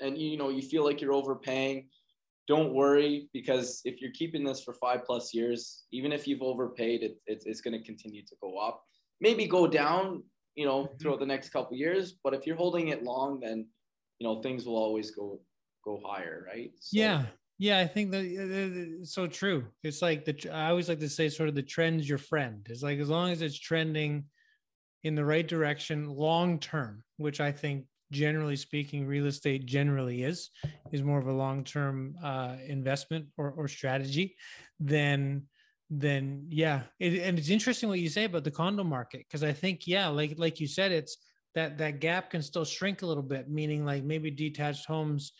and 0.00 0.16
you 0.16 0.36
know 0.36 0.48
you 0.48 0.62
feel 0.62 0.84
like 0.84 1.00
you're 1.00 1.12
overpaying, 1.12 1.88
don't 2.46 2.74
worry 2.74 3.28
because 3.32 3.80
if 3.84 4.00
you're 4.00 4.12
keeping 4.12 4.44
this 4.44 4.62
for 4.62 4.74
five 4.74 5.04
plus 5.04 5.34
years, 5.34 5.84
even 5.92 6.12
if 6.12 6.26
you've 6.26 6.42
overpaid, 6.42 7.02
it, 7.02 7.16
it 7.26 7.42
it's 7.44 7.60
going 7.60 7.78
to 7.78 7.84
continue 7.84 8.22
to 8.24 8.36
go 8.40 8.56
up. 8.56 8.82
Maybe 9.20 9.46
go 9.46 9.66
down, 9.66 10.22
you 10.54 10.66
know, 10.66 10.84
mm-hmm. 10.84 10.96
throughout 10.98 11.20
the 11.20 11.26
next 11.26 11.50
couple 11.50 11.76
years. 11.76 12.14
But 12.22 12.34
if 12.34 12.46
you're 12.46 12.56
holding 12.56 12.88
it 12.88 13.02
long, 13.02 13.40
then 13.40 13.66
you 14.18 14.26
know 14.26 14.40
things 14.42 14.64
will 14.64 14.76
always 14.76 15.10
go 15.10 15.40
go 15.84 16.00
higher, 16.04 16.46
right? 16.46 16.70
So, 16.80 16.98
yeah. 16.98 17.26
Yeah, 17.58 17.78
I 17.78 17.86
think 17.86 18.10
that 18.10 18.24
it's 18.24 19.14
so 19.14 19.28
true. 19.28 19.66
It's 19.84 20.02
like 20.02 20.24
the 20.24 20.50
I 20.52 20.70
always 20.70 20.88
like 20.88 20.98
to 20.98 21.08
say, 21.08 21.28
sort 21.28 21.48
of 21.48 21.54
the 21.54 21.62
trend's 21.62 22.08
your 22.08 22.18
friend. 22.18 22.66
It's 22.68 22.82
like 22.82 22.98
as 22.98 23.08
long 23.08 23.30
as 23.30 23.42
it's 23.42 23.58
trending 23.58 24.24
in 25.04 25.14
the 25.14 25.24
right 25.24 25.46
direction 25.46 26.08
long 26.08 26.58
term, 26.58 27.04
which 27.16 27.40
I 27.40 27.52
think 27.52 27.84
generally 28.10 28.56
speaking, 28.56 29.06
real 29.06 29.26
estate 29.26 29.66
generally 29.66 30.24
is 30.24 30.50
is 30.92 31.02
more 31.02 31.18
of 31.18 31.28
a 31.28 31.32
long 31.32 31.62
term 31.62 32.16
uh, 32.22 32.56
investment 32.66 33.26
or, 33.36 33.52
or 33.52 33.68
strategy. 33.68 34.34
Then 34.80 35.44
then 35.90 36.46
yeah, 36.48 36.82
it, 36.98 37.20
and 37.22 37.38
it's 37.38 37.50
interesting 37.50 37.88
what 37.88 38.00
you 38.00 38.08
say 38.08 38.24
about 38.24 38.42
the 38.42 38.50
condo 38.50 38.82
market 38.82 39.20
because 39.28 39.44
I 39.44 39.52
think 39.52 39.86
yeah, 39.86 40.08
like 40.08 40.34
like 40.38 40.58
you 40.58 40.66
said, 40.66 40.90
it's 40.90 41.18
that 41.54 41.78
that 41.78 42.00
gap 42.00 42.30
can 42.30 42.42
still 42.42 42.64
shrink 42.64 43.02
a 43.02 43.06
little 43.06 43.22
bit. 43.22 43.48
Meaning 43.48 43.84
like 43.84 44.02
maybe 44.02 44.30
detached 44.30 44.86
homes 44.86 45.32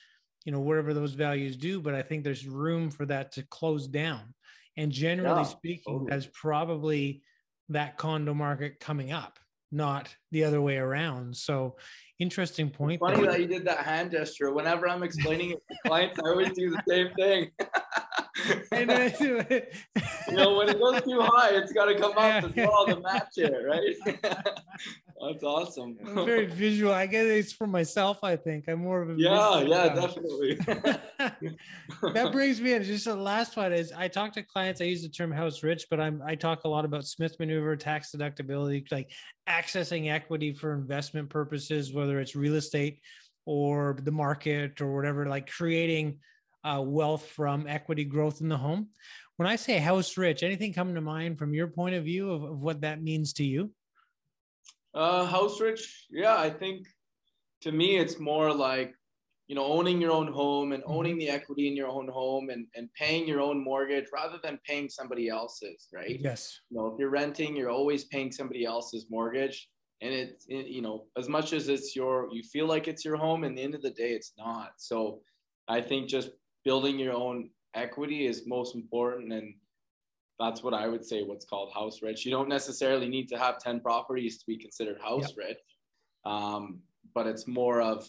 you 0.45 0.53
know 0.53 0.61
wherever 0.61 0.95
those 0.95 1.15
values 1.15 1.57
do 1.57 1.81
but 1.81 1.95
i 1.95 2.03
think 2.03 2.25
there's 2.25 2.47
room 2.47 2.91
for 2.91 3.07
that 3.07 3.33
to 3.33 3.43
close 3.45 3.87
down 3.87 4.35
and 4.77 4.93
generally 4.93 5.43
yeah, 5.43 5.47
speaking 5.47 5.95
totally. 5.95 6.11
that's 6.11 6.29
probably 6.33 7.23
that 7.69 7.97
condo 7.97 8.35
market 8.35 8.79
coming 8.81 9.13
up 9.13 9.39
not 9.73 10.15
the 10.31 10.45
other 10.45 10.61
way 10.61 10.77
around 10.77 11.37
so 11.37 11.77
interesting 12.19 12.71
point 12.71 12.95
it's 12.95 13.01
funny 13.01 13.23
there. 13.23 13.33
that 13.33 13.41
you 13.41 13.47
did 13.47 13.65
that 13.65 13.79
hand 13.79 14.11
gesture 14.11 14.53
whenever 14.53 14.89
i'm 14.89 15.03
explaining 15.03 15.51
it 15.51 15.63
to 15.69 15.77
clients 15.87 16.19
i 16.25 16.29
always 16.29 16.53
do 16.53 16.71
the 16.71 16.83
same 16.87 17.09
thing 17.15 17.51
and 18.73 18.91
uh, 18.91 19.11
you 19.21 20.37
know, 20.37 20.57
when 20.57 20.69
it 20.69 20.79
goes 20.79 21.03
too 21.03 21.21
high, 21.21 21.51
it's 21.51 21.73
got 21.73 21.87
to 21.87 21.99
come 21.99 22.13
up 22.13 22.45
as 22.45 22.55
well 22.55 22.87
to 22.87 23.01
match 23.01 23.33
it, 23.37 23.55
right? 23.65 24.19
That's 25.27 25.43
awesome. 25.43 25.97
I'm 26.05 26.27
very 26.27 26.47
visual. 26.65 26.93
I 26.93 27.07
guess 27.07 27.27
it's 27.27 27.53
for 27.53 27.67
myself. 27.67 28.19
I 28.23 28.37
think 28.37 28.65
I'm 28.69 28.81
more 28.81 29.03
of 29.03 29.11
a 29.11 29.15
yeah, 29.17 29.61
yeah, 29.61 29.89
guy. 29.89 29.95
definitely. 29.95 30.55
that 32.13 32.33
brings 32.33 32.61
me 32.61 32.75
in. 32.75 32.83
Just 32.83 33.07
the 33.07 33.15
last 33.15 33.57
one 33.57 33.73
is 33.73 33.93
I 33.93 34.09
talk 34.09 34.33
to 34.35 34.43
clients. 34.43 34.81
I 34.81 34.85
use 34.85 35.03
the 35.03 35.09
term 35.09 35.33
house 35.33 35.63
rich, 35.63 35.87
but 35.91 36.01
I'm 36.01 36.23
I 36.27 36.35
talk 36.35 36.65
a 36.65 36.69
lot 36.69 36.85
about 36.85 37.07
Smith 37.07 37.37
maneuver, 37.39 37.77
tax 37.77 38.11
deductibility, 38.15 38.91
like 38.93 39.11
accessing 39.49 40.11
equity 40.11 40.53
for 40.53 40.75
investment 40.75 41.31
purposes, 41.31 41.93
whether 41.93 42.21
it's 42.21 42.37
real 42.37 42.57
estate 42.57 43.01
or 43.47 43.99
the 44.03 44.13
market 44.13 44.81
or 44.81 44.95
whatever, 44.95 45.27
like 45.27 45.51
creating 45.51 46.19
uh, 46.65 46.83
wealth 46.85 47.27
from 47.27 47.67
equity 47.67 48.05
growth 48.05 48.41
in 48.41 48.49
the 48.49 48.57
home. 48.57 48.89
When 49.37 49.49
I 49.49 49.57
say 49.57 49.79
house 49.79 50.17
rich, 50.17 50.43
anything 50.43 50.73
come 50.73 50.95
to 50.95 51.01
mind 51.01 51.39
from 51.39 51.55
your 51.55 51.67
point 51.67 51.95
of 51.95 52.05
view 52.05 52.31
of, 52.31 52.43
of 52.45 52.61
what 52.61 52.83
that 52.83 53.03
means 53.03 53.33
to 53.35 53.45
you? 53.45 53.71
Uh, 54.95 55.25
house 55.27 55.61
rich, 55.61 56.07
yeah, 56.11 56.37
I 56.37 56.51
think 56.51 56.87
to 57.63 57.73
me 57.73 57.97
it's 57.97 58.21
more 58.21 58.53
like 58.55 58.95
you 59.49 59.55
know 59.55 59.65
owning 59.65 60.01
your 60.01 60.13
own 60.13 60.33
home 60.33 60.73
and 60.73 60.83
mm-hmm. 60.83 60.93
owning 60.93 61.19
the 61.19 61.29
equity 61.29 61.67
in 61.69 61.77
your 61.77 61.89
own 61.89 62.09
home 62.09 62.51
and, 62.51 62.67
and 62.77 62.89
paying 62.95 63.27
your 63.27 63.41
own 63.41 63.63
mortgage 63.63 64.07
rather 64.13 64.39
than 64.43 64.59
paying 64.67 64.89
somebody 64.89 65.29
else's 65.29 65.89
right? 65.93 66.21
Yes. 66.21 66.61
You 66.71 66.79
know 66.79 66.87
if 66.87 66.99
you're 66.99 67.11
renting 67.11 67.57
you're 67.57 67.71
always 67.71 68.05
paying 68.05 68.31
somebody 68.31 68.65
else's 68.65 69.07
mortgage 69.11 69.69
and 70.01 70.13
it's 70.13 70.47
it, 70.49 70.67
you 70.67 70.83
know 70.83 71.07
as 71.19 71.29
much 71.29 71.53
as 71.53 71.69
it's 71.69 71.97
your 71.97 72.29
you 72.33 72.43
feel 72.43 72.67
like 72.67 72.87
it's 72.87 73.05
your 73.05 73.17
home 73.17 73.45
and 73.45 73.57
the 73.57 73.63
end 73.63 73.75
of 73.75 73.83
the 73.83 73.91
day 73.91 74.13
it's 74.13 74.33
not. 74.39 74.73
So 74.77 75.21
i 75.67 75.81
think 75.81 76.09
just 76.09 76.31
building 76.65 76.99
your 76.99 77.15
own 77.15 77.51
equity 77.75 78.27
is 78.27 78.47
most 78.47 78.75
important 78.75 79.33
and 79.33 79.55
that's 80.39 80.63
what 80.63 80.75
I 80.75 80.89
would 80.89 81.05
say 81.05 81.23
what's 81.23 81.45
called 81.45 81.73
house 81.73 82.03
rich. 82.03 82.25
You 82.25 82.33
don't 82.33 82.49
necessarily 82.49 83.09
need 83.09 83.29
to 83.29 83.39
have 83.39 83.59
10 83.59 83.81
properties 83.81 84.39
to 84.39 84.45
be 84.47 84.57
considered 84.57 84.99
house 85.01 85.33
yep. 85.37 85.49
rich. 85.49 85.59
Um, 86.25 86.81
but 87.15 87.27
it's 87.27 87.47
more 87.47 87.81
of 87.81 88.07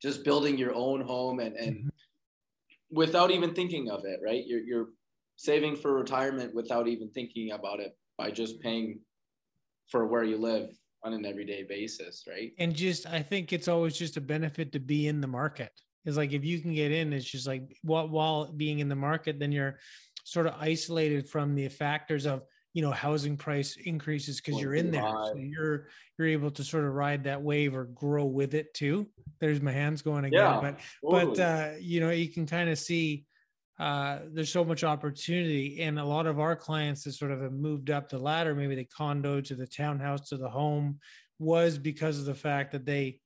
just 0.00 0.24
building 0.24 0.56
your 0.56 0.74
own 0.74 1.00
home 1.02 1.40
and, 1.40 1.54
and 1.56 1.76
mm-hmm. 1.76 1.88
without 2.90 3.30
even 3.30 3.54
thinking 3.54 3.90
of 3.90 4.04
it, 4.04 4.20
right? 4.24 4.42
You're, 4.46 4.60
you're 4.60 4.88
saving 5.36 5.76
for 5.76 5.92
retirement 5.92 6.54
without 6.54 6.88
even 6.88 7.10
thinking 7.10 7.52
about 7.52 7.80
it 7.80 7.92
by 8.16 8.30
just 8.30 8.60
paying 8.60 9.00
for 9.90 10.06
where 10.06 10.24
you 10.24 10.38
live 10.38 10.70
on 11.04 11.12
an 11.12 11.26
everyday 11.26 11.64
basis, 11.64 12.24
right? 12.28 12.52
And 12.58 12.74
just, 12.74 13.06
I 13.06 13.22
think 13.22 13.52
it's 13.52 13.68
always 13.68 13.96
just 13.96 14.16
a 14.16 14.20
benefit 14.20 14.72
to 14.72 14.80
be 14.80 15.08
in 15.08 15.20
the 15.20 15.26
market 15.26 15.72
It's 16.06 16.16
like 16.16 16.32
if 16.32 16.44
you 16.44 16.60
can 16.60 16.72
get 16.74 16.92
in 16.92 17.12
it's 17.12 17.30
just 17.30 17.46
like 17.46 17.76
while, 17.82 18.08
while 18.08 18.52
being 18.52 18.78
in 18.78 18.88
the 18.88 18.96
market 18.96 19.38
then 19.38 19.52
you're 19.52 19.78
sort 20.24 20.46
of 20.46 20.54
isolated 20.58 21.28
from 21.28 21.54
the 21.54 21.68
factors 21.68 22.26
of 22.26 22.42
you 22.74 22.82
know 22.82 22.90
housing 22.90 23.36
price 23.36 23.76
increases 23.84 24.40
because 24.40 24.60
you're 24.60 24.74
in 24.74 24.90
there 24.90 25.02
so 25.02 25.34
you're 25.36 25.88
you're 26.18 26.28
able 26.28 26.50
to 26.50 26.64
sort 26.64 26.84
of 26.84 26.94
ride 26.94 27.24
that 27.24 27.42
wave 27.42 27.74
or 27.74 27.84
grow 27.84 28.24
with 28.24 28.54
it 28.54 28.72
too 28.72 29.06
there's 29.40 29.60
my 29.60 29.72
hands 29.72 30.00
going 30.00 30.24
again 30.24 30.40
yeah, 30.40 30.60
but 30.60 30.78
totally. 31.04 31.36
but 31.36 31.40
uh 31.40 31.70
you 31.78 32.00
know 32.00 32.10
you 32.10 32.28
can 32.28 32.46
kind 32.46 32.70
of 32.70 32.78
see 32.78 33.26
uh 33.78 34.20
there's 34.32 34.50
so 34.50 34.64
much 34.64 34.84
opportunity 34.84 35.82
and 35.82 35.98
a 35.98 36.04
lot 36.04 36.26
of 36.26 36.40
our 36.40 36.56
clients 36.56 37.04
that 37.04 37.12
sort 37.12 37.30
of 37.30 37.42
have 37.42 37.52
moved 37.52 37.90
up 37.90 38.08
the 38.08 38.18
ladder 38.18 38.54
maybe 38.54 38.74
the 38.74 38.84
condo 38.84 39.40
to 39.40 39.54
the 39.54 39.66
townhouse 39.66 40.28
to 40.28 40.38
the 40.38 40.48
home 40.48 40.98
was 41.38 41.76
because 41.76 42.18
of 42.18 42.24
the 42.24 42.34
fact 42.34 42.72
that 42.72 42.86
they 42.86 43.20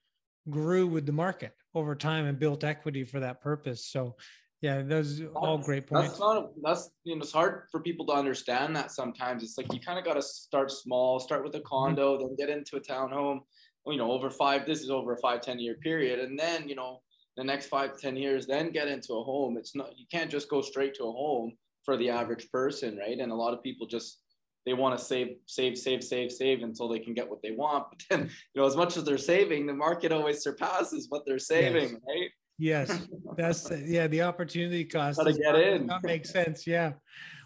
grew 0.49 0.87
with 0.87 1.07
the 1.07 1.13
market 1.13 1.53
over 1.75 1.95
time 1.95 2.27
and 2.27 2.39
built 2.39 2.65
equity 2.65 3.05
for 3.05 3.21
that 3.21 3.41
purpose. 3.41 3.85
So 3.85 4.17
yeah, 4.63 4.83
those 4.83 5.21
are 5.21 5.29
all 5.29 5.59
great 5.59 5.87
points. 5.87 6.11
That's 6.11 6.21
not 6.21 6.51
that's 6.63 6.91
you 7.05 7.15
know 7.15 7.23
it's 7.23 7.33
hard 7.33 7.65
for 7.71 7.81
people 7.81 8.07
to 8.07 8.13
understand 8.13 8.75
that 8.77 8.91
sometimes. 8.91 9.43
It's 9.43 9.59
like 9.59 9.73
you 9.73 9.81
kind 9.81 9.99
of 9.99 10.05
got 10.05 10.15
to 10.15 10.23
start 10.23 10.71
small, 10.71 11.21
start 11.21 11.45
with 11.45 11.55
a 11.55 11.59
mm-hmm. 11.59 11.67
condo, 11.67 12.19
then 12.19 12.37
get 12.37 12.49
into 12.49 12.77
a 12.77 12.81
townhome. 12.81 13.41
You 13.87 13.99
know, 13.99 14.11
over 14.11 14.31
five. 14.31 14.67
This 14.67 14.81
is 14.81 14.91
over 14.91 15.13
a 15.13 15.19
five 15.19 15.43
ten 15.43 15.59
year 15.59 15.75
period, 15.83 16.21
and 16.21 16.39
then 16.39 16.69
you 16.69 16.75
know 16.75 17.01
the 17.37 17.45
next 17.45 17.67
five 17.67 17.99
ten 17.99 18.17
years, 18.17 18.47
then 18.47 18.73
get 18.73 18.89
into 18.89 19.13
a 19.15 19.23
home. 19.23 19.57
It's 19.59 19.77
not 19.77 19.91
you 19.97 20.07
can't 20.11 20.31
just 20.31 20.49
go 20.49 20.63
straight 20.63 20.95
to 20.95 21.05
a 21.05 21.13
home 21.13 21.53
for 21.85 21.97
the 21.97 22.11
average 22.11 22.51
person, 22.51 22.97
right? 22.97 23.19
And 23.19 23.31
a 23.31 23.35
lot 23.35 23.55
of 23.55 23.63
people 23.63 23.87
just 23.87 24.21
they 24.65 24.75
want 24.75 24.99
to 24.99 25.05
save, 25.05 25.37
save, 25.47 25.79
save, 25.79 26.03
save, 26.03 26.33
save 26.33 26.63
until 26.65 26.89
they 26.89 26.99
can 26.99 27.15
get 27.15 27.31
what 27.31 27.41
they 27.41 27.53
want. 27.53 27.87
But 27.91 28.03
then, 28.11 28.31
you 28.53 28.61
know, 28.61 28.67
as 28.67 28.77
much 28.77 28.97
as 28.97 29.05
they're 29.05 29.17
saving, 29.17 29.67
the 29.67 29.73
market 29.73 30.11
always 30.11 30.43
surpasses 30.43 31.07
what 31.09 31.23
they're 31.25 31.39
saving, 31.39 31.91
yes. 31.91 32.01
right? 32.07 32.31
Yes, 32.59 33.07
that's 33.37 33.71
yeah. 33.85 34.07
The 34.07 34.23
opportunity 34.23 34.85
cost. 34.85 35.19
How 35.19 35.25
to 35.25 35.33
get 35.33 35.55
in? 35.55 35.87
That 35.87 36.03
makes 36.03 36.31
sense. 36.39 36.67
Yeah. 36.67 36.93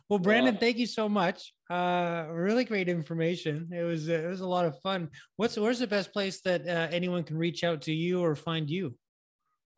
Well, 0.09 0.19
Brandon, 0.19 0.55
yeah. 0.55 0.61
thank 0.61 0.77
you 0.79 0.87
so 0.87 1.09
much. 1.09 1.53
Uh, 1.71 2.27
really 2.31 2.65
great 2.65 2.89
information. 2.89 3.71
It 3.73 3.85
was 3.85 4.09
it 4.09 4.27
was 4.27 4.41
a 4.41 4.47
lot 4.47 4.65
of 4.65 4.79
fun. 4.81 5.09
What's 5.37 5.57
where's 5.57 5.79
the 5.79 5.87
best 5.87 6.13
place 6.13 6.41
that 6.43 6.67
uh, 6.67 6.89
anyone 6.91 7.23
can 7.23 7.37
reach 7.37 7.63
out 7.63 7.83
to 7.83 7.93
you 7.93 8.21
or 8.21 8.35
find 8.35 8.69
you? 8.69 8.95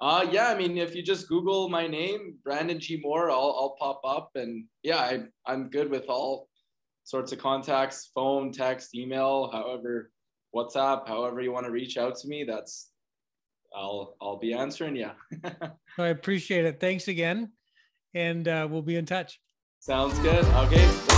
Uh, 0.02 0.26
yeah, 0.32 0.48
I 0.48 0.56
mean, 0.56 0.76
if 0.78 0.96
you 0.96 1.02
just 1.02 1.28
Google 1.28 1.68
my 1.68 1.86
name, 1.86 2.34
Brandon 2.42 2.80
G. 2.80 3.00
Moore, 3.00 3.30
I'll, 3.30 3.38
I'll 3.38 3.76
pop 3.78 4.00
up. 4.04 4.30
And 4.34 4.64
yeah, 4.82 4.96
I, 4.96 5.20
I'm 5.46 5.70
good 5.70 5.88
with 5.90 6.06
all 6.08 6.48
sorts 7.04 7.30
of 7.30 7.38
contacts 7.38 8.10
phone, 8.12 8.50
text, 8.50 8.96
email, 8.96 9.48
however, 9.52 10.10
WhatsApp, 10.56 11.06
however 11.06 11.40
you 11.40 11.52
want 11.52 11.66
to 11.66 11.72
reach 11.72 11.98
out 11.98 12.16
to 12.16 12.26
me. 12.26 12.42
That's 12.42 12.90
I'll 13.74 14.16
I'll 14.20 14.38
be 14.38 14.52
answering 14.52 14.96
you. 14.96 15.10
I 15.98 16.08
appreciate 16.08 16.64
it. 16.64 16.80
Thanks 16.80 17.08
again, 17.08 17.52
and 18.14 18.46
uh, 18.46 18.68
we'll 18.70 18.82
be 18.82 18.96
in 18.96 19.06
touch. 19.06 19.40
Sounds 19.80 20.18
good. 20.20 20.44
Okay. 20.44 21.11